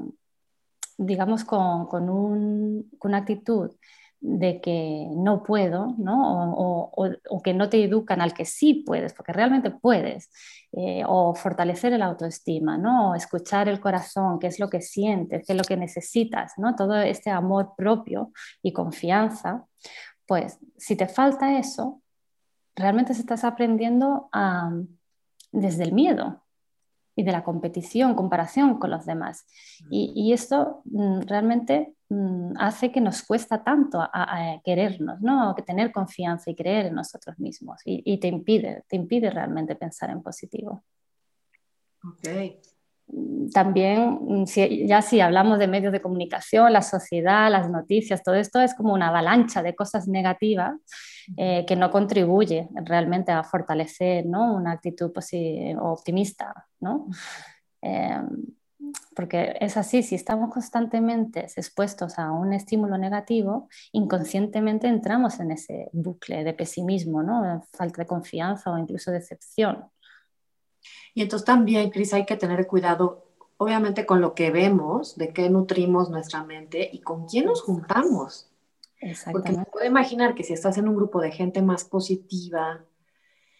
digamos, 0.96 1.44
con, 1.44 1.86
con, 1.86 2.08
un, 2.08 2.90
con, 2.98 3.10
una 3.10 3.18
actitud 3.18 3.72
de 4.20 4.60
que 4.60 5.06
no 5.14 5.42
puedo, 5.42 5.94
¿no? 5.98 6.52
O, 6.54 6.90
o, 6.94 7.10
o, 7.30 7.42
que 7.42 7.54
no 7.54 7.68
te 7.68 7.82
educan 7.84 8.20
al 8.20 8.34
que 8.34 8.44
sí 8.44 8.82
puedes, 8.86 9.14
porque 9.14 9.32
realmente 9.32 9.70
puedes, 9.70 10.30
eh, 10.72 11.02
o 11.06 11.34
fortalecer 11.34 11.92
el 11.92 12.02
autoestima, 12.02 12.76
¿no? 12.76 13.10
O 13.10 13.14
escuchar 13.14 13.68
el 13.68 13.80
corazón, 13.80 14.38
qué 14.38 14.48
es 14.48 14.58
lo 14.58 14.68
que 14.68 14.80
sientes, 14.80 15.44
qué 15.46 15.52
es 15.52 15.56
lo 15.56 15.64
que 15.64 15.76
necesitas, 15.76 16.54
¿no? 16.56 16.74
Todo 16.74 16.96
este 17.00 17.30
amor 17.30 17.74
propio 17.76 18.32
y 18.62 18.72
confianza, 18.72 19.66
pues 20.26 20.58
si 20.76 20.96
te 20.96 21.06
falta 21.06 21.58
eso, 21.58 22.02
realmente 22.74 23.14
se 23.14 23.20
estás 23.20 23.44
aprendiendo 23.44 24.28
a, 24.32 24.72
desde 25.52 25.84
el 25.84 25.92
miedo, 25.92 26.42
y 27.14 27.24
de 27.24 27.32
la 27.32 27.42
competición, 27.42 28.14
comparación 28.14 28.78
con 28.78 28.92
los 28.92 29.04
demás. 29.04 29.44
Y, 29.90 30.12
y 30.14 30.32
esto 30.32 30.82
mm, 30.84 31.22
realmente 31.22 31.92
hace 32.56 32.90
que 32.90 33.00
nos 33.00 33.22
cuesta 33.22 33.62
tanto 33.62 34.00
a, 34.00 34.10
a, 34.12 34.60
querernos, 34.62 35.20
¿no? 35.20 35.54
Que 35.54 35.62
tener 35.62 35.92
confianza 35.92 36.50
y 36.50 36.54
creer 36.54 36.86
en 36.86 36.94
nosotros 36.94 37.38
mismos. 37.38 37.80
Y, 37.84 38.02
y, 38.04 38.18
te 38.18 38.28
impide, 38.28 38.84
te 38.88 38.96
impide 38.96 39.30
realmente 39.30 39.76
pensar 39.76 40.10
en 40.10 40.22
positivo. 40.22 40.84
Ok. 42.02 42.28
También, 43.54 44.46
si, 44.46 44.86
ya 44.86 45.00
si 45.00 45.20
hablamos 45.20 45.58
de 45.58 45.66
medios 45.66 45.92
de 45.92 46.02
comunicación, 46.02 46.72
la 46.72 46.82
sociedad, 46.82 47.50
las 47.50 47.70
noticias, 47.70 48.22
todo 48.22 48.34
esto 48.34 48.60
es 48.60 48.74
como 48.74 48.92
una 48.92 49.08
avalancha 49.08 49.62
de 49.62 49.74
cosas 49.74 50.08
negativas 50.08 50.74
eh, 51.36 51.64
que 51.66 51.74
no 51.74 51.90
contribuye 51.90 52.68
realmente 52.84 53.32
a 53.32 53.44
fortalecer 53.44 54.26
¿no? 54.26 54.54
una 54.54 54.72
actitud 54.72 55.10
optimista. 55.80 56.66
¿no? 56.80 57.06
Eh, 57.80 58.20
porque 59.14 59.56
es 59.60 59.76
así, 59.76 60.02
si 60.02 60.14
estamos 60.14 60.52
constantemente 60.52 61.40
expuestos 61.40 62.18
a 62.18 62.30
un 62.32 62.52
estímulo 62.52 62.98
negativo, 62.98 63.68
inconscientemente 63.92 64.86
entramos 64.86 65.40
en 65.40 65.50
ese 65.50 65.90
bucle 65.92 66.44
de 66.44 66.54
pesimismo, 66.54 67.22
¿no? 67.22 67.66
falta 67.72 68.02
de 68.02 68.06
confianza 68.06 68.70
o 68.70 68.78
incluso 68.78 69.10
decepción. 69.10 69.84
Y 71.14 71.22
entonces 71.22 71.44
también, 71.44 71.90
Cris, 71.90 72.14
hay 72.14 72.24
que 72.24 72.36
tener 72.36 72.66
cuidado, 72.66 73.26
obviamente, 73.56 74.06
con 74.06 74.20
lo 74.20 74.34
que 74.34 74.50
vemos, 74.50 75.16
de 75.16 75.32
qué 75.32 75.50
nutrimos 75.50 76.10
nuestra 76.10 76.44
mente 76.44 76.88
y 76.92 77.00
con 77.00 77.26
quién 77.26 77.46
nos 77.46 77.62
juntamos. 77.62 78.50
Porque 79.30 79.52
me 79.52 79.64
puedo 79.64 79.86
imaginar 79.86 80.34
que 80.34 80.44
si 80.44 80.52
estás 80.52 80.76
en 80.78 80.88
un 80.88 80.96
grupo 80.96 81.20
de 81.20 81.30
gente 81.30 81.62
más 81.62 81.84
positiva. 81.84 82.84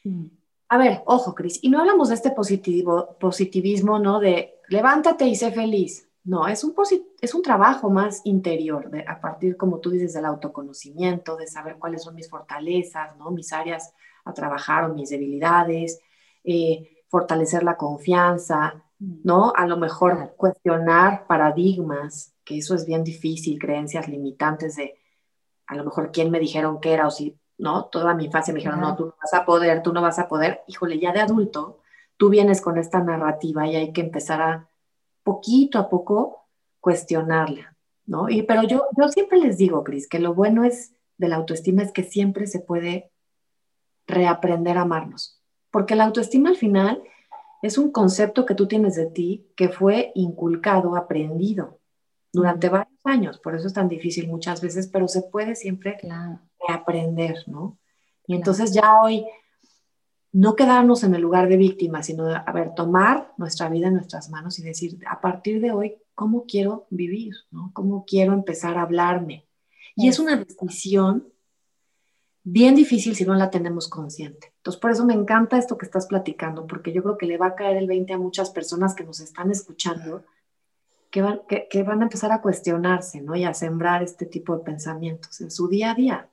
Mm. 0.05 0.27
A 0.71 0.77
ver, 0.77 1.03
ojo, 1.07 1.35
Cris, 1.35 1.59
y 1.63 1.71
no 1.71 1.81
hablamos 1.81 2.11
de 2.11 2.15
este 2.15 2.31
positivo, 2.31 3.17
positivismo, 3.19 3.99
¿no? 3.99 4.21
De 4.21 4.61
levántate 4.69 5.27
y 5.27 5.35
sé 5.35 5.51
feliz. 5.51 6.09
No, 6.25 6.47
es 6.47 6.63
un, 6.63 6.75
es 7.23 7.35
un 7.35 7.43
trabajo 7.43 7.89
más 7.89 8.21
interior, 8.25 8.91
de, 8.91 9.03
a 9.09 9.19
partir, 9.19 9.57
como 9.57 9.79
tú 9.79 9.91
dices, 9.91 10.13
del 10.13 10.27
autoconocimiento, 10.27 11.37
de 11.37 11.47
saber 11.47 11.77
cuáles 11.79 12.03
son 12.03 12.15
mis 12.15 12.29
fortalezas, 12.29 13.17
¿no? 13.17 13.31
Mis 13.31 13.53
áreas 13.55 13.95
a 14.27 14.35
trabajar 14.35 14.85
o 14.85 14.95
mis 14.95 15.09
debilidades, 15.09 16.01
eh, 16.45 17.03
fortalecer 17.09 17.63
la 17.63 17.79
confianza, 17.79 18.85
¿no? 18.99 19.55
A 19.57 19.67
lo 19.67 19.79
mejor 19.79 20.17
claro. 20.17 20.35
cuestionar 20.37 21.27
paradigmas, 21.27 22.35
que 22.45 22.59
eso 22.59 22.75
es 22.75 22.85
bien 22.85 23.05
difícil, 23.05 23.59
creencias 23.59 24.07
limitantes 24.07 24.77
de, 24.77 24.99
a 25.67 25.77
lo 25.77 25.85
mejor 25.85 26.13
quién 26.13 26.31
me 26.31 26.41
dijeron 26.41 26.79
que 26.79 26.93
era 26.93 27.07
o 27.07 27.11
si, 27.11 27.39
¿no? 27.59 27.87
Toda 27.87 28.15
mi 28.15 28.27
infancia 28.27 28.55
me 28.55 28.61
dijeron, 28.61 28.81
no, 28.81 28.97
tú 28.97 29.07
no 29.07 29.15
vas 29.21 29.35
a 29.35 29.45
poder, 29.45 29.83
tú 29.83 29.93
no 29.93 30.01
vas 30.01 30.19
a 30.19 30.29
poder. 30.29 30.63
Híjole, 30.67 30.99
ya 30.99 31.13
de 31.13 31.21
adulto, 31.21 31.81
tú 32.17 32.31
vienes 32.31 32.61
con 32.61 32.79
esta 32.79 33.01
narrativa 33.01 33.67
y 33.67 33.77
hay 33.77 33.93
que 33.93 34.01
empezar 34.01 34.41
a, 34.41 34.69
poquito 35.29 35.79
a 35.79 35.91
poco, 35.91 36.47
cuestionarla, 36.81 37.77
¿no? 38.07 38.31
Y, 38.31 38.45
pero 38.45 38.63
yo, 38.63 38.87
yo 38.97 39.09
siempre 39.11 39.39
les 39.39 39.59
digo, 39.59 39.85
Cris, 39.85 40.09
que 40.09 40.21
lo 40.21 40.33
bueno 40.33 40.65
es 40.65 40.95
de 41.19 41.29
la 41.29 41.37
autoestima 41.37 41.83
es 41.83 41.93
que 41.93 42.03
siempre 42.03 42.47
se 42.47 42.61
puede 42.61 43.11
reaprender 44.07 44.79
a 44.79 44.83
amarnos, 44.83 45.43
porque 45.71 45.97
la 45.97 46.05
autoestima 46.05 46.49
al 46.49 46.57
final 46.57 47.03
es 47.61 47.77
un 47.77 47.93
concepto 47.93 48.47
que 48.47 48.55
tú 48.55 48.67
tienes 48.69 48.95
de 48.95 49.05
ti 49.05 49.47
que 49.55 49.69
fue 49.69 50.13
inculcado, 50.15 50.97
aprendido 50.97 51.79
durante 52.33 52.71
varios 52.71 53.05
años, 53.05 53.39
por 53.39 53.55
eso 53.55 53.67
es 53.67 53.75
tan 53.75 53.89
difícil 53.89 54.29
muchas 54.29 54.63
veces, 54.63 54.89
pero 54.89 55.09
se 55.09 55.21
puede 55.25 55.57
siempre 55.57 55.99
claro. 55.99 56.41
Aprender, 56.75 57.37
¿no? 57.47 57.79
Y 58.27 58.35
entonces 58.35 58.73
ya 58.73 59.01
hoy 59.03 59.27
no 60.33 60.55
quedarnos 60.55 61.03
en 61.05 61.15
el 61.15 61.23
lugar 61.23 61.49
de 61.49 61.57
víctima, 61.57 62.03
sino, 62.03 62.27
a 62.29 62.53
ver, 62.53 62.75
tomar 62.75 63.33
nuestra 63.39 63.69
vida 63.69 63.89
en 63.89 63.95
nuestras 63.95 64.29
manos 64.31 64.59
y 64.59 64.63
decir, 64.63 64.99
a 65.09 65.21
partir 65.21 65.61
de 65.61 65.73
hoy, 65.73 65.97
¿cómo 66.15 66.45
quiero 66.47 66.87
vivir? 66.91 67.35
¿no? 67.51 67.71
¿Cómo 67.73 68.05
quiero 68.07 68.35
empezar 68.35 68.77
a 68.77 68.83
hablarme? 68.83 69.47
Y 69.97 70.03
sí. 70.03 70.09
es 70.09 70.19
una 70.19 70.37
decisión 70.37 71.33
bien 72.45 72.75
difícil 72.75 73.15
si 73.17 73.25
no 73.25 73.35
la 73.35 73.51
tenemos 73.51 73.89
consciente. 73.89 74.53
Entonces, 74.57 74.81
por 74.81 74.91
eso 74.91 75.05
me 75.05 75.15
encanta 75.15 75.59
esto 75.59 75.79
que 75.79 75.87
estás 75.87 76.07
platicando, 76.07 76.67
porque 76.67 76.93
yo 76.93 77.03
creo 77.03 77.19
que 77.19 77.27
le 77.27 77.39
va 77.39 77.49
a 77.49 77.55
caer 77.55 77.77
el 77.77 77.87
20 77.87 78.13
a 78.13 78.19
muchas 78.19 78.51
personas 78.51 78.95
que 78.95 79.05
nos 79.05 79.21
están 79.21 79.51
escuchando 79.51 80.25
que 81.11 81.23
van, 81.23 81.41
que, 81.49 81.69
que 81.71 81.83
van 81.83 82.01
a 82.01 82.05
empezar 82.05 82.33
a 82.33 82.43
cuestionarse, 82.43 83.23
¿no? 83.23 83.35
Y 83.35 83.45
a 83.45 83.55
sembrar 83.55 84.03
este 84.03 84.27
tipo 84.27 84.57
de 84.57 84.65
pensamientos 84.65 85.41
en 85.41 85.51
su 85.51 85.69
día 85.69 85.93
a 85.93 85.95
día. 85.95 86.31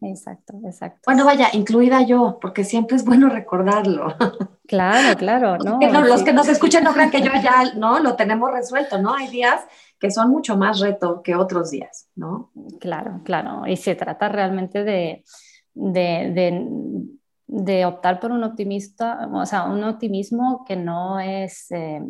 Exacto, 0.00 0.54
exacto. 0.64 1.00
Bueno, 1.06 1.24
vaya, 1.24 1.48
incluida 1.52 2.02
yo, 2.02 2.38
porque 2.40 2.64
siempre 2.64 2.96
es 2.96 3.04
bueno 3.04 3.28
recordarlo. 3.28 4.14
Claro, 4.68 5.16
claro, 5.16 5.56
¿no? 5.56 5.78
los 6.02 6.22
que 6.22 6.34
nos 6.34 6.46
escuchan 6.46 6.84
no 6.84 6.92
crean 6.92 7.10
que 7.10 7.22
yo 7.22 7.30
ya, 7.42 7.72
¿no? 7.76 8.00
Lo 8.00 8.16
tenemos 8.16 8.52
resuelto, 8.52 9.00
¿no? 9.00 9.14
Hay 9.14 9.28
días 9.28 9.62
que 9.98 10.10
son 10.10 10.30
mucho 10.30 10.58
más 10.58 10.80
reto 10.80 11.22
que 11.22 11.34
otros 11.34 11.70
días, 11.70 12.10
¿no? 12.14 12.50
Claro, 12.78 13.22
claro. 13.24 13.66
Y 13.66 13.78
se 13.78 13.94
trata 13.94 14.28
realmente 14.28 14.84
de, 14.84 15.24
de, 15.72 17.86
optar 17.86 18.20
por 18.20 18.30
un 18.30 18.44
optimista, 18.44 19.26
o 19.32 19.46
sea, 19.46 19.64
un 19.64 19.82
optimismo 19.84 20.66
que 20.68 20.76
no 20.76 21.18
es 21.18 21.70
eh, 21.70 22.02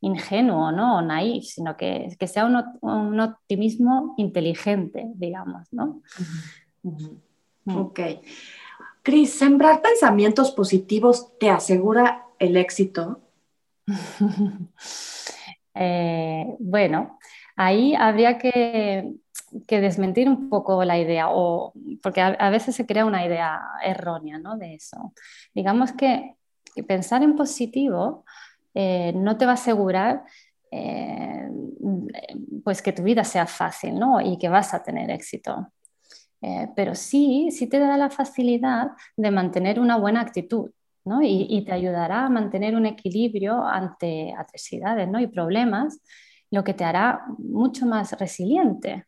ingenuo, 0.00 0.72
¿no? 0.72 0.96
O 0.96 1.02
naif, 1.02 1.44
sino 1.44 1.76
que, 1.76 2.08
que 2.18 2.26
sea 2.26 2.44
un, 2.44 2.60
un, 2.80 3.20
optimismo 3.20 4.14
inteligente, 4.16 5.06
digamos, 5.14 5.72
¿no? 5.72 6.02
Mm. 6.82 7.29
Ok. 7.66 8.00
Cris, 9.02 9.32
¿sembrar 9.32 9.80
pensamientos 9.80 10.50
positivos 10.52 11.36
te 11.38 11.50
asegura 11.50 12.26
el 12.38 12.56
éxito? 12.56 13.20
Eh, 15.72 16.56
bueno, 16.58 17.18
ahí 17.56 17.94
habría 17.94 18.38
que, 18.38 19.14
desmentir 19.68 20.28
un 20.28 20.50
poco 20.50 20.84
la 20.84 20.98
idea, 20.98 21.28
o, 21.30 21.72
porque 22.02 22.20
a, 22.20 22.50
veces 22.50 22.74
se 22.74 22.86
crea 22.86 23.06
una 23.06 23.24
idea 23.24 23.60
errónea 23.82 24.38
¿no? 24.38 24.58
de 24.58 24.74
eso. 24.74 25.14
Digamos 25.54 25.92
que, 25.92 26.34
pensar 26.86 27.22
en 27.22 27.36
positivo 27.36 28.24
eh, 28.74 29.12
no 29.14 29.38
te 29.38 29.44
va 29.46 29.52
a 29.52 29.54
asegurar 29.54 30.24
eh, 30.70 31.48
pues 32.64 32.82
que 32.82 32.92
tu 32.92 33.02
vida 33.02 33.24
sea 33.24 33.46
fácil 33.46 33.98
¿no? 33.98 34.20
y 34.20 34.38
que 34.38 34.48
vas 34.48 34.74
a 34.74 34.82
tener 34.82 35.10
éxito. 35.10 35.72
Eh, 36.42 36.68
pero 36.74 36.94
sí, 36.94 37.50
sí 37.50 37.66
te 37.66 37.78
da 37.78 37.96
la 37.96 38.10
facilidad 38.10 38.92
de 39.16 39.30
mantener 39.30 39.78
una 39.78 39.96
buena 39.96 40.22
actitud 40.22 40.70
¿no? 41.04 41.20
y, 41.22 41.62
te 41.66 41.72
ayudará 41.72 42.26
a 42.26 42.30
mantener 42.30 42.76
un 42.76 42.86
equilibrio 42.86 43.62
ante 43.62 44.32
adversidades 44.32 45.08
¿no? 45.08 45.20
y 45.20 45.26
problemas, 45.26 46.00
lo 46.50 46.64
que 46.64 46.74
te 46.74 46.84
hará 46.84 47.24
mucho 47.38 47.86
más 47.86 48.12
resiliente. 48.12 49.06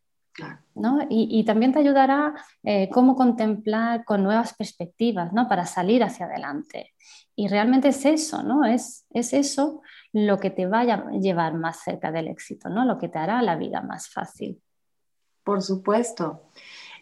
¿no? 0.75 1.07
Y, 1.11 1.45
también 1.45 1.73
te 1.73 1.79
ayudará 1.79 2.35
eh, 2.63 2.89
cómo 2.91 3.15
contemplar 3.17 4.05
con 4.05 4.23
nuevas 4.23 4.55
perspectivas 4.55 5.33
¿no? 5.33 5.49
para 5.49 5.67
salir 5.67 6.03
hacia 6.03 6.27
adelante. 6.27 6.95
Y 7.35 7.49
realmente 7.49 7.89
es 7.89 8.05
eso, 8.05 8.43
¿no? 8.43 8.67
Es, 8.67 9.07
es 9.11 9.33
eso 9.33 9.81
lo 10.13 10.39
que 10.39 10.51
te 10.51 10.67
va 10.67 10.81
a 10.81 11.11
llevar 11.13 11.55
más 11.55 11.83
cerca 11.83 12.13
del 12.13 12.29
éxito, 12.29 12.69
¿no? 12.69 12.85
Lo 12.85 12.99
que 12.99 13.09
te 13.09 13.19
hará 13.19 13.41
la 13.41 13.57
vida 13.57 13.81
más 13.81 14.11
fácil. 14.11 14.61
Por 15.43 15.63
supuesto. 15.63 16.51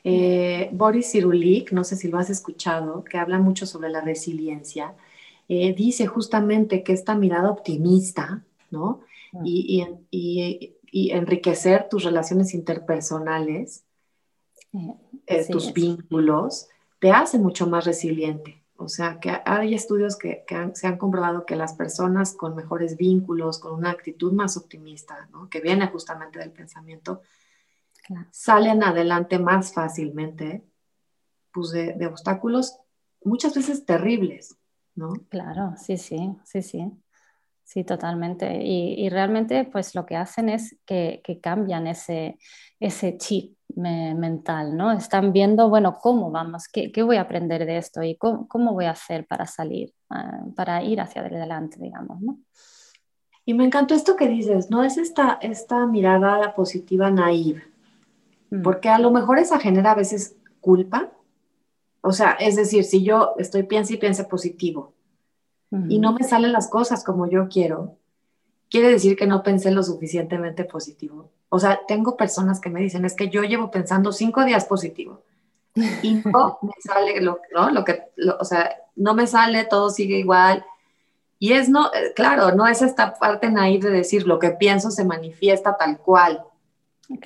Eh, 0.05 0.71
Boris 0.73 1.11
Cirulik, 1.11 1.73
no 1.73 1.85
sé 1.85 1.97
si 1.97 2.09
lo 2.09 2.19
has 2.19 2.31
escuchado, 2.31 3.05
que 3.05 3.19
habla 3.19 3.39
mucho 3.39 3.67
sobre 3.67 3.91
la 3.91 4.01
resiliencia, 4.01 4.95
eh, 5.49 5.75
dice 5.75 6.07
justamente 6.07 6.83
que 6.83 6.93
esta 6.93 7.15
mirada 7.15 7.51
optimista, 7.51 8.45
¿no? 8.71 9.01
Mm. 9.33 9.43
Y, 9.45 10.77
enriquecer 10.93 11.89
tus 11.89 12.03
relaciones 12.03 12.53
interpersonales, 12.53 13.85
eh, 15.27 15.47
tus 15.49 15.73
vínculos, 15.73 16.69
te 16.99 17.13
hace 17.13 17.39
mucho 17.39 17.69
más 17.69 17.85
resiliente. 17.85 18.61
O 18.77 18.89
sea, 18.89 19.21
que 19.21 19.41
hay 19.45 19.75
estudios 19.75 20.17
que, 20.17 20.45
se 20.73 20.87
han 20.87 20.97
comprobado 20.97 21.45
que 21.45 21.55
las 21.55 21.75
personas 21.75 22.33
con 22.35 22.57
mejores 22.57 22.97
vínculos, 22.97 23.59
con 23.59 23.73
una 23.73 23.91
actitud 23.91 24.33
más 24.33 24.57
optimista, 24.57 25.29
¿no? 25.33 25.51
que 25.51 25.61
viene 25.61 25.87
justamente 25.89 26.39
del 26.39 26.51
pensamiento, 26.51 27.21
salen 28.31 28.83
adelante 28.83 29.39
más 29.39 29.73
fácilmente 29.73 30.65
pues 31.53 31.71
de, 31.73 32.07
obstáculos 32.07 32.79
muchas 33.25 33.55
veces 33.55 33.85
terribles, 33.85 34.57
¿no? 34.95 35.13
Claro, 35.29 35.75
sí, 35.77 35.97
sí, 35.97 36.37
sí, 36.45 36.63
sí. 36.63 36.91
Sí, 37.65 37.85
totalmente. 37.85 38.65
Y, 38.65 39.09
realmente, 39.11 39.63
pues 39.63 39.95
lo 39.95 40.05
que 40.05 40.17
hacen 40.17 40.49
es 40.49 40.77
que, 40.85 41.23
cambian 41.41 41.87
ese, 41.87 42.37
ese 42.81 43.17
chip 43.17 43.57
mental, 43.77 44.77
¿no? 44.77 44.91
Están 44.91 45.33
viendo, 45.33 45.69
bueno, 45.69 45.97
cómo 46.01 46.33
vamos, 46.33 46.67
qué, 46.67 46.91
voy 47.05 47.17
a 47.17 47.21
aprender 47.21 47.65
de 47.67 47.79
esto 47.79 48.03
y 48.03 48.17
cómo, 48.17 48.73
voy 48.73 48.87
a 48.87 48.91
hacer 48.91 49.25
para 49.25 49.47
salir, 49.47 49.95
ah, 50.11 50.41
para 50.57 50.83
ir 50.83 51.01
hacia 51.01 51.23
adelante, 51.23 51.77
digamos, 51.81 52.21
¿no? 52.21 52.39
Y 53.45 53.55
me 53.55 53.65
encantó 53.65 53.95
esto 53.95 54.17
que 54.17 54.29
dices, 54.29 54.69
¿no? 54.69 54.83
Es 54.83 54.97
esta, 54.97 55.39
esta 55.41 55.87
mirada 55.87 56.55
positiva 56.57 57.11
naive. 57.13 57.70
Porque 58.63 58.89
a 58.89 58.99
lo 58.99 59.11
mejor 59.11 59.39
esa 59.39 59.59
genera 59.59 59.93
a 59.93 59.97
veces 59.97 60.37
culpa. 60.61 61.11
O 62.01 62.13
sea, 62.13 62.33
es 62.33 62.57
decir, 62.57 62.85
si 62.85 63.03
yo 63.05 63.35
estoy 63.39 63.65
piensa 63.65 63.95
y 63.95 63.99
piensa 63.99 64.29
positivo 64.29 64.95
y 65.89 66.01
no 66.01 66.13
me 66.13 66.25
salen 66.25 66.53
las 66.53 66.69
cosas 66.69 67.05
como 67.05 67.29
yo 67.29 67.49
quiero, 67.49 67.97
quiere 68.71 68.89
decir 68.89 69.17
que 69.17 69.27
no 69.27 69.43
pensé 69.43 69.71
lo 69.71 69.83
suficientemente 69.83 70.65
positivo. 70.65 71.31
O 71.49 71.59
sea, 71.59 71.81
tengo 71.87 72.17
personas 72.17 72.61
que 72.61 72.71
me 72.71 72.81
dicen, 72.81 73.05
es 73.05 73.15
que 73.15 73.29
yo 73.29 73.43
llevo 73.43 73.71
pensando 73.71 74.13
cinco 74.13 74.45
días 74.45 74.65
positivo 74.65 75.23
y 76.03 76.15
no 76.25 76.59
me 76.63 76.73
sale 76.81 77.21
lo, 77.21 77.41
¿no? 77.55 77.71
lo 77.71 77.85
que, 77.85 78.05
o 78.39 78.45
sea, 78.45 78.75
no 78.97 79.15
me 79.15 79.27
sale, 79.27 79.65
todo 79.65 79.91
sigue 79.91 80.19
igual. 80.19 80.65
Y 81.39 81.53
es 81.53 81.69
no, 81.69 81.87
eh, 81.93 82.13
claro, 82.15 82.55
no 82.55 82.67
es 82.67 82.83
esta 82.83 83.15
parte 83.15 83.51
naive 83.51 83.91
de 83.91 83.97
decir 83.99 84.27
lo 84.27 84.39
que 84.39 84.51
pienso 84.51 84.91
se 84.91 85.05
manifiesta 85.05 85.77
tal 85.77 85.99
cual. 85.99 86.45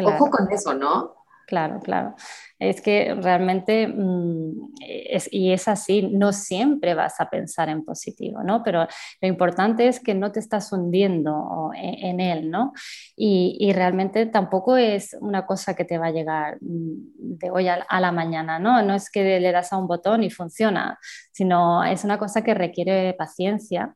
Ojo 0.05 0.31
con 0.31 0.51
eso, 0.51 0.75
¿no? 0.75 1.25
Claro, 1.47 1.81
claro. 1.81 2.15
Es 2.59 2.81
que 2.81 3.15
realmente, 3.15 3.87
mm, 3.87 4.73
es, 4.81 5.29
y 5.31 5.53
es 5.53 5.69
así, 5.69 6.09
no 6.11 6.33
siempre 6.33 6.95
vas 6.95 7.21
a 7.21 7.29
pensar 7.29 7.69
en 7.69 7.85
positivo, 7.85 8.43
¿no? 8.43 8.63
Pero 8.63 8.87
lo 9.21 9.29
importante 9.29 9.89
es 9.89 10.01
que 10.01 10.15
no 10.15 10.33
te 10.33 10.41
estás 10.41 10.73
hundiendo 10.73 11.71
e, 11.77 12.09
en, 12.09 12.21
él, 12.21 12.51
¿no? 12.51 12.73
Y, 13.17 13.73
realmente 13.75 14.27
tampoco 14.27 14.77
es 14.77 15.17
una 15.21 15.47
cosa 15.47 15.75
que 15.75 15.85
te 15.85 15.99
va 15.99 16.07
a 16.07 16.13
llegar 16.13 16.57
mm, 16.61 17.39
de 17.39 17.51
hoy 17.51 17.69
a, 17.69 18.01
la 18.01 18.13
mañana, 18.13 18.59
¿no? 18.59 18.83
No 18.83 18.95
es 18.95 19.11
que 19.11 19.41
le 19.41 19.53
das 19.53 19.73
a 19.73 19.77
un 19.77 19.87
botón 19.87 20.23
y 20.23 20.31
funciona, 20.31 20.99
sino 21.33 21.85
es 21.85 22.05
una 22.05 22.19
cosa 22.19 22.43
que 22.43 22.55
requiere 22.55 23.15
paciencia, 23.15 23.95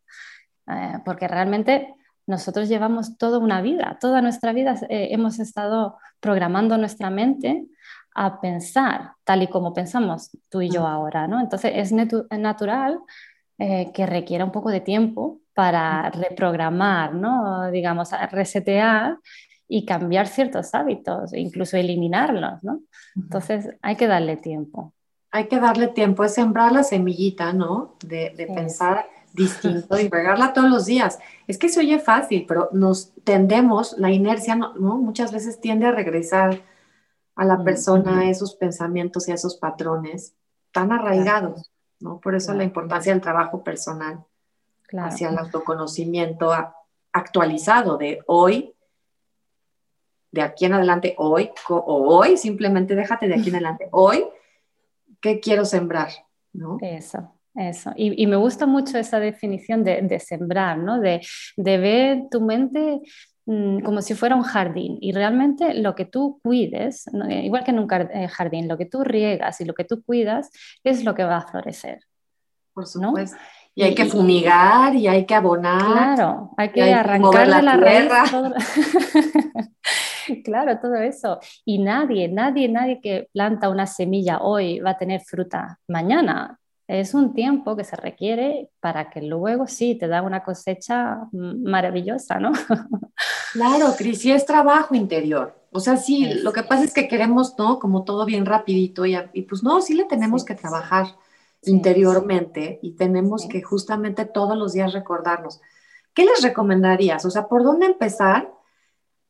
eh, 0.66 0.98
porque 1.05 1.29
realmente 1.29 1.94
nosotros 2.28 2.68
llevamos 2.68 3.16
toda 3.16 3.38
una 3.38 3.62
vida, 3.62 3.96
toda 4.00 4.20
nuestra 4.20 4.52
vida 4.52 4.74
eh, 4.88 5.08
hemos 5.10 5.38
estado 5.38 5.96
programando 6.20 6.76
nuestra 6.76 7.10
mente 7.10 7.66
a 8.14 8.40
pensar 8.40 9.12
tal 9.24 9.42
y 9.42 9.46
como 9.48 9.72
pensamos 9.72 10.30
tú 10.48 10.60
y 10.60 10.68
yo 10.68 10.86
ahora, 10.86 11.26
¿no? 11.26 11.40
Entonces 11.40 11.72
es 11.74 11.92
natural 12.30 13.00
eh, 13.58 13.90
que 13.94 14.06
requiera 14.06 14.44
un 14.44 14.52
poco 14.52 14.70
de 14.70 14.80
tiempo 14.80 15.40
para 15.54 16.10
reprogramar, 16.10 17.14
¿no? 17.14 17.70
Digamos, 17.70 18.10
resetear 18.30 19.16
y 19.66 19.84
cambiar 19.84 20.26
ciertos 20.26 20.74
hábitos, 20.74 21.32
incluso 21.32 21.76
eliminarlos, 21.76 22.62
¿no? 22.62 22.80
Entonces 23.16 23.70
hay 23.80 23.96
que 23.96 24.06
darle 24.06 24.36
tiempo. 24.36 24.92
Hay 25.30 25.48
que 25.48 25.60
darle 25.60 25.88
tiempo, 25.88 26.24
es 26.24 26.34
sembrar 26.34 26.72
la 26.72 26.82
semillita, 26.82 27.52
¿no? 27.52 27.96
De, 28.04 28.32
pensar 28.54 29.06
distinto 29.32 29.98
y 29.98 30.08
regarla 30.08 30.52
todos 30.52 30.70
los 30.70 30.86
días. 30.86 31.18
Es 31.46 31.58
que 31.58 31.68
se 31.68 31.80
oye 31.80 31.98
fácil, 31.98 32.44
pero 32.46 32.68
nos 32.72 33.12
tendemos, 33.24 33.96
la 33.98 34.10
inercia 34.10 34.56
¿no? 34.56 34.72
muchas 34.98 35.32
veces 35.32 35.60
tiende 35.60 35.86
a 35.86 35.92
regresar 35.92 36.60
a 37.34 37.44
la 37.44 37.62
persona 37.62 38.20
a 38.20 38.30
esos 38.30 38.56
pensamientos 38.56 39.28
y 39.28 39.32
a 39.32 39.34
esos 39.34 39.56
patrones 39.56 40.34
tan 40.72 40.90
arraigados, 40.92 41.70
¿no? 42.00 42.20
Por 42.20 42.34
eso 42.34 42.52
la 42.52 42.64
importancia 42.64 43.12
del 43.12 43.22
trabajo 43.22 43.62
personal 43.62 44.24
hacia 44.92 45.28
el 45.28 45.38
autoconocimiento 45.38 46.52
actualizado 47.12 47.96
de 47.96 48.20
hoy, 48.26 48.74
de 50.32 50.42
aquí 50.42 50.64
en 50.64 50.74
adelante, 50.74 51.14
hoy, 51.16 51.50
o 51.68 52.16
hoy, 52.16 52.36
simplemente 52.36 52.96
déjate 52.96 53.28
de 53.28 53.34
aquí 53.34 53.50
en 53.50 53.54
adelante, 53.56 53.88
hoy, 53.92 54.24
¿qué 55.20 55.38
quiero 55.38 55.64
sembrar? 55.64 56.10
¿no? 56.52 56.78
Eso. 56.80 57.32
Eso. 57.59 57.90
Y, 57.97 58.25
me 58.29 58.37
gusta 58.37 58.66
mucho 58.66 58.99
esa 58.99 59.18
definición 59.18 59.83
de, 59.83 60.21
sembrar, 60.21 60.79
¿no? 60.79 61.01
de, 61.01 61.21
ver 61.57 62.29
tu 62.31 62.40
mente 62.40 63.01
mm, 63.47 63.81
como 63.81 64.01
si 64.01 64.14
fuera 64.14 64.37
un 64.37 64.44
jardín 64.44 64.97
y 65.01 65.11
realmente 65.11 65.75
lo 65.75 65.97
que 65.97 66.05
tú 66.05 66.38
cuides, 66.40 67.09
eh, 67.29 67.42
igual 67.42 67.64
que 67.64 67.73
en 67.73 67.81
un 67.81 67.88
eh, 67.92 68.29
jardín, 68.29 68.68
lo 68.68 68.79
que 68.79 68.87
tú 68.87 69.03
riegas 69.03 69.61
y 69.61 69.64
lo 69.64 69.75
que 69.75 69.83
tú 69.83 70.05
cuidas 70.05 70.51
es 70.85 71.03
lo 71.05 71.16
que 71.16 71.25
va 71.25 71.38
a 71.38 71.49
florecer. 71.49 71.99
Por 72.73 72.87
supuesto. 72.87 73.37
Y 73.75 73.83
hay 73.83 73.94
que 73.94 74.05
fumigar 74.05 74.94
y 74.94 75.09
hay 75.09 75.27
que 75.27 75.35
abonar. 75.35 75.81
Claro, 75.81 76.51
hay 76.57 76.68
que 76.68 76.94
arrancar 76.94 77.44
de 77.44 77.62
la, 77.62 77.77
tierra. 77.77 78.25
claro, 80.44 80.79
todo 80.79 80.94
eso. 80.94 81.40
Y 81.64 81.79
nadie, 81.79 82.29
nadie, 82.29 82.68
nadie 82.68 83.01
que 83.01 83.29
planta 83.33 83.68
una 83.68 83.87
semilla 83.87 84.38
hoy 84.42 84.79
va 84.79 84.90
a 84.90 84.99
tener 84.99 85.23
fruta 85.23 85.81
mañana 85.88 86.57
es 86.88 87.12
un 87.12 87.35
tiempo 87.35 87.77
que 87.77 87.85
se 87.85 87.96
requiere 87.96 88.70
para 88.81 89.11
que 89.11 89.20
luego 89.20 89.66
sí 89.66 89.94
te 89.94 90.09
da 90.09 90.22
una 90.22 90.42
cosecha 90.42 91.29
maravillosa, 91.33 92.40
¿no? 92.40 92.53
Claro, 93.53 93.94
Cris, 93.96 94.24
y 94.27 94.33
es 94.33 94.44
trabajo 94.44 94.94
interior. 94.94 95.59
O 95.72 95.81
sea, 95.81 95.96
sí, 95.96 96.35
lo 96.42 96.53
que 96.53 96.62
pasa 96.62 96.85
es 96.85 96.94
que 96.94 97.09
queremos, 97.09 97.55
¿no? 97.59 97.79
Como 97.79 98.05
todo 98.05 98.24
bien 98.24 98.46
rapidito 98.46 99.05
y, 99.07 99.16
pues 99.48 99.62
no, 99.62 99.81
sí 99.81 99.94
le 99.94 100.05
tenemos 100.05 100.44
que 100.44 100.55
trabajar 100.55 101.07
interiormente 101.62 102.79
y 102.83 102.92
tenemos 102.92 103.46
que 103.48 103.62
justamente 103.62 104.24
todos 104.24 104.57
los 104.57 104.74
días 104.74 104.92
recordarnos. 104.92 105.61
¿Qué 106.14 106.24
les 106.24 106.42
recomendarías? 106.42 107.24
O 107.24 107.31
sea, 107.31 107.48
¿por 107.48 107.64
dónde 107.64 107.87
empezar 107.87 108.53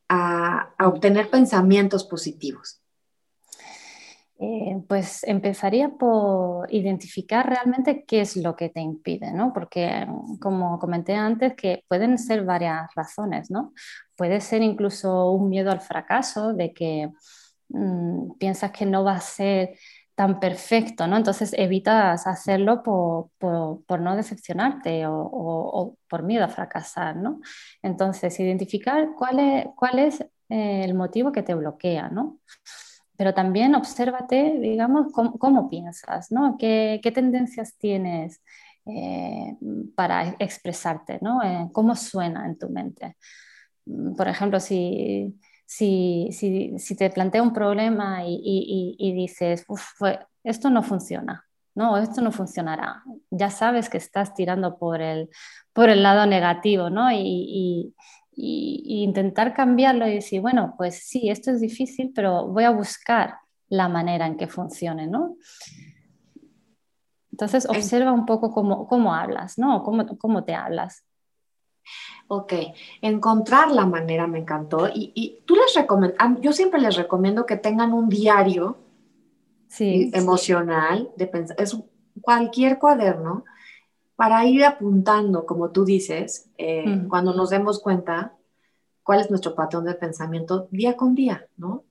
a, 0.09 0.75
obtener 0.81 1.31
pensamientos 1.31 2.05
positivos? 2.05 2.81
Eh, 4.40 4.77
pues 4.88 5.24
empezaría 5.24 5.88
por 5.88 6.72
identificar 6.72 7.44
realmente 7.48 8.05
qué 8.07 8.20
es 8.20 8.37
lo 8.37 8.55
que 8.55 8.68
te 8.68 8.81
impide, 8.81 9.33
¿no? 9.33 9.53
Porque 9.53 10.07
como 10.40 10.79
comenté 10.79 11.14
antes, 11.16 11.55
que 11.57 11.85
pueden 11.88 12.18
ser 12.18 12.44
varias 12.44 12.88
razones, 12.94 13.51
¿no? 13.51 13.72
Puede 14.16 14.40
ser 14.40 14.62
incluso 14.62 15.33
un 15.33 15.48
miedo 15.48 15.72
al 15.72 15.81
fracaso, 15.81 16.53
de 16.55 16.72
que 16.72 17.11
mm, 17.68 18.38
piensas 18.38 18.70
que 18.70 18.87
no 18.87 19.03
va 19.03 19.14
a 19.16 19.20
ser 19.20 19.77
tan 20.14 20.40
perfecto, 20.40 21.07
¿no? 21.09 21.16
Entonces 21.16 21.53
evitas 21.57 22.27
hacerlo 22.27 22.83
por, 22.83 24.01
no 24.01 24.16
decepcionarte 24.16 25.05
o, 25.09 25.96
por 26.09 26.22
miedo 26.22 26.44
a 26.44 26.48
fracasar, 26.48 27.16
¿no? 27.16 27.40
Entonces, 27.83 28.38
identificar 28.40 29.09
cuál 29.16 29.38
es, 29.40 29.66
cuál 29.77 29.98
es 30.01 30.20
eh, 30.48 30.85
el 30.85 30.94
motivo 30.94 31.33
que 31.33 31.42
te 31.42 31.55
bloquea, 31.55 32.09
¿no? 32.09 32.38
Pero 33.18 33.35
también 33.35 33.74
obsérvate, 33.74 34.59
digamos, 34.59 35.12
cómo, 35.12 35.68
piensas, 35.68 36.33
¿no? 36.33 36.57
¿Qué, 36.59 37.00
tendencias 37.14 37.76
tienes 37.76 38.40
eh, 38.87 39.54
para 39.94 40.37
expresarte, 40.38 41.18
¿no? 41.20 41.42
Eh, 41.42 41.68
¿Cómo 41.72 41.94
suena 41.94 42.46
en 42.46 42.57
tu 42.57 42.70
mente? 42.70 43.16
Mm, 43.85 44.14
por 44.14 44.28
ejemplo, 44.28 44.61
si 44.61 45.35
si, 45.68 46.31
si, 46.33 46.96
te 46.96 47.11
plantea 47.11 47.42
un 47.42 47.52
problema 47.52 48.22
y, 48.24 49.12
dices, 49.14 49.66
esto 50.42 50.70
no 50.70 50.83
funciona, 50.83 51.44
no, 51.74 51.98
esto 51.98 52.22
no 52.22 52.33
funcionará, 52.33 53.02
ya 53.31 53.50
sabes 53.50 53.90
que 53.90 53.98
estás 53.98 54.33
tirando 54.35 54.78
por 54.78 55.02
el, 55.02 55.28
por 55.74 55.90
el 55.90 56.02
lado 56.02 56.24
negativo, 56.24 56.88
¿no? 56.88 57.12
Y, 57.12 57.94
intentar 58.40 59.53
cambiarlo 59.53 60.07
y 60.07 60.14
decir, 60.14 60.40
bueno, 60.40 60.74
pues 60.77 61.03
sí, 61.07 61.29
esto 61.29 61.51
es 61.51 61.61
difícil, 61.61 62.12
pero 62.14 62.46
voy 62.46 62.64
a 62.64 62.70
buscar 62.70 63.38
la 63.68 63.88
manera 63.88 64.27
en 64.27 64.37
que 64.37 64.46
funcione, 64.46 65.07
¿no? 65.07 65.37
Entonces, 67.33 67.68
observa 67.68 68.12
un 68.12 68.27
poco 68.27 68.51
cómo, 68.53 68.87
cómo 68.88 69.14
hablas, 69.14 69.59
¿no? 69.59 69.83
Cómo, 69.83 70.07
cómo 70.18 70.44
te 70.44 70.55
hablas. 70.55 71.05
Ok, 72.29 72.53
encontrar 73.01 73.70
la 73.70 73.87
manera 73.87 74.27
me 74.27 74.40
encantó. 74.40 74.88
Y, 74.92 75.42
tú 75.46 75.55
les 75.55 75.74
recomiendas, 75.74 76.18
yo 76.40 76.53
siempre 76.53 76.81
les 76.81 76.96
recomiendo 76.96 77.46
que 77.46 77.57
tengan 77.57 77.92
un 77.92 78.09
diario 78.09 78.79
emocional, 79.79 81.11
de 81.16 81.27
pensar, 81.27 81.57
es 81.61 81.77
cualquier 82.20 82.79
cuaderno, 82.79 83.44
para 84.18 84.44
ir 84.46 84.64
apuntando, 84.64 85.46
como 85.46 85.70
tú 85.70 85.85
dices, 85.85 86.50
eh, 86.59 87.04
cuando 87.09 87.33
nos 87.33 87.50
demos 87.50 87.81
cuenta 87.81 88.35
cuál 89.04 89.20
es 89.20 89.31
nuestro 89.31 89.54
patrón 89.54 89.85
de 89.85 89.94
pensamiento 89.94 90.66
día 90.72 90.96
con 90.96 91.14
día, 91.14 91.46
¿no? 91.57 91.85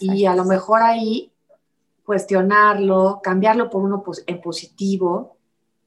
Y 0.00 0.24
a 0.24 0.34
lo 0.34 0.46
mejor 0.46 0.80
ahí 0.80 1.30
cuestionarlo, 2.06 3.20
cambiarlo 3.22 3.68
por 3.68 3.82
uno 3.82 4.02
en 4.26 4.40
positivo 4.40 5.36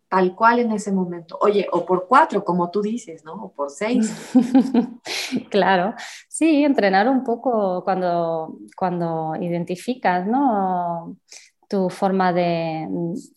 tal 0.08 0.36
cual 0.36 0.60
en 0.60 0.72
ese 0.72 0.92
momento. 0.92 1.36
Oye, 1.42 1.68
o 1.72 1.84
por 1.84 2.08
cuatro, 2.08 2.46
como 2.46 2.70
tú 2.70 2.84
dices, 2.84 3.26
¿no? 3.26 3.34
O 3.34 3.52
por 3.52 3.72
seis. 3.72 4.14
claro, 5.50 5.96
sí, 6.28 6.64
entrenar 6.64 7.10
un 7.10 7.24
poco 7.24 7.84
cuando, 7.84 8.60
cuando 8.78 9.34
identificas, 9.42 10.28
¿no? 10.28 11.18
Tu 11.68 11.90
forma 11.90 12.34
de, 12.34 12.88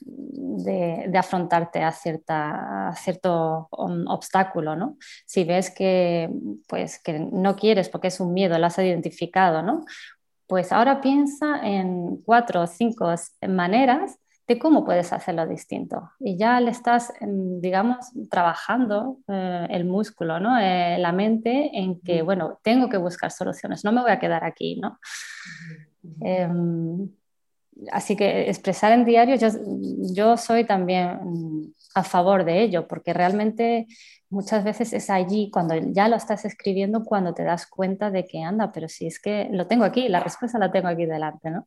de, 0.01 1.19
afrontarte 1.19 1.83
a, 1.83 1.93
cierta, 1.93 2.93
cierto 2.97 3.69
um, 3.73 4.07
obstáculo, 4.09 4.77
¿no? 4.77 4.97
Si 5.27 5.45
ves 5.45 5.71
que, 5.71 6.31
pues, 6.67 7.01
que 7.03 7.19
no 7.19 7.57
quieres 7.57 7.89
porque 7.89 8.09
es 8.09 8.21
un 8.21 8.33
miedo, 8.33 8.59
lo 8.59 8.67
has 8.67 8.79
identificado, 8.79 9.63
¿no? 9.63 9.85
Pues 10.47 10.73
ahora 10.73 11.01
piensa 11.01 11.61
en 11.63 12.17
cuatro 12.25 12.63
o 12.63 12.67
cinco 12.67 13.13
maneras 13.47 14.19
de 14.49 14.59
cómo 14.59 14.83
puedes 14.83 15.13
hacerlo 15.13 15.47
distinto. 15.47 16.11
Y 16.19 16.39
ya 16.39 16.59
le 16.61 16.71
estás, 16.71 17.13
em, 17.21 17.61
digamos, 17.61 17.99
trabajando 18.31 19.19
eh, 19.29 19.67
el 19.69 19.85
músculo, 19.85 20.41
¿no? 20.41 20.59
Eh, 20.59 20.97
la 20.99 21.13
mente 21.13 21.71
en 21.75 22.01
que, 22.01 22.23
bueno, 22.23 22.59
tengo 22.63 22.89
que 22.89 22.97
buscar 22.97 23.31
soluciones, 23.31 23.85
no 23.85 23.93
me 23.93 24.01
voy 24.01 24.11
a 24.11 24.19
quedar 24.19 24.45
aquí, 24.45 24.81
¿no? 24.81 24.99
Em, 26.23 27.11
así 27.93 28.17
que 28.17 28.49
expresar 28.49 28.93
en 28.93 29.05
diario, 29.05 29.37
yo, 29.37 29.49
yo 30.15 30.37
soy 30.37 30.65
también 30.65 31.75
a 31.95 32.05
favor 32.05 32.45
de 32.45 32.63
ello, 32.63 32.87
porque 32.87 33.13
realmente 33.13 33.87
muchas 34.31 34.65
veces 34.65 34.93
es 34.93 35.11
allí, 35.11 35.51
cuando 35.51 35.75
ya 35.77 36.09
lo 36.09 36.17
estás 36.17 36.45
escribiendo, 36.45 37.05
cuando 37.05 37.35
te 37.35 37.45
das 37.45 37.67
cuenta 37.67 38.11
de 38.11 38.27
que 38.27 38.43
anda, 38.43 38.73
pero 38.73 38.89
si 38.89 39.07
es 39.07 39.21
que 39.21 39.49
lo 39.51 39.67
tengo 39.67 39.85
aquí, 39.85 40.09
la 40.09 40.21
respuesta 40.21 40.59
la 40.59 40.71
tengo 40.71 40.89
aquí 40.89 41.07
delante, 41.07 41.51
¿no? 41.51 41.67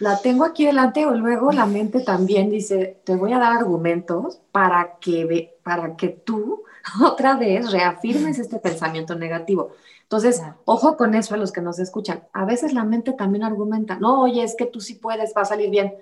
La 0.00 0.20
tengo 0.20 0.44
aquí 0.44 0.64
delante 0.64 1.06
o 1.06 1.14
luego 1.14 1.52
la 1.52 1.66
mente 1.66 2.00
también 2.00 2.50
dice, 2.50 3.00
te 3.04 3.14
voy 3.14 3.32
a 3.32 3.38
dar 3.38 3.52
argumentos 3.52 4.40
para 4.50 4.98
que, 4.98 5.58
para 5.62 5.94
que 5.96 6.08
tú 6.08 6.64
otra 7.04 7.36
vez 7.36 7.70
reafirmes 7.70 8.38
este 8.38 8.58
pensamiento 8.58 9.14
negativo. 9.14 9.72
Entonces, 10.02 10.42
ojo 10.64 10.96
con 10.96 11.14
eso 11.14 11.34
a 11.34 11.38
los 11.38 11.52
que 11.52 11.60
nos 11.60 11.78
escuchan. 11.78 12.24
A 12.32 12.44
veces 12.44 12.72
la 12.72 12.84
mente 12.84 13.12
también 13.12 13.44
argumenta, 13.44 13.96
no, 13.98 14.22
oye, 14.22 14.42
es 14.42 14.56
que 14.56 14.66
tú 14.66 14.80
sí 14.80 14.94
puedes, 14.94 15.34
va 15.36 15.42
a 15.42 15.44
salir 15.44 15.70
bien. 15.70 15.94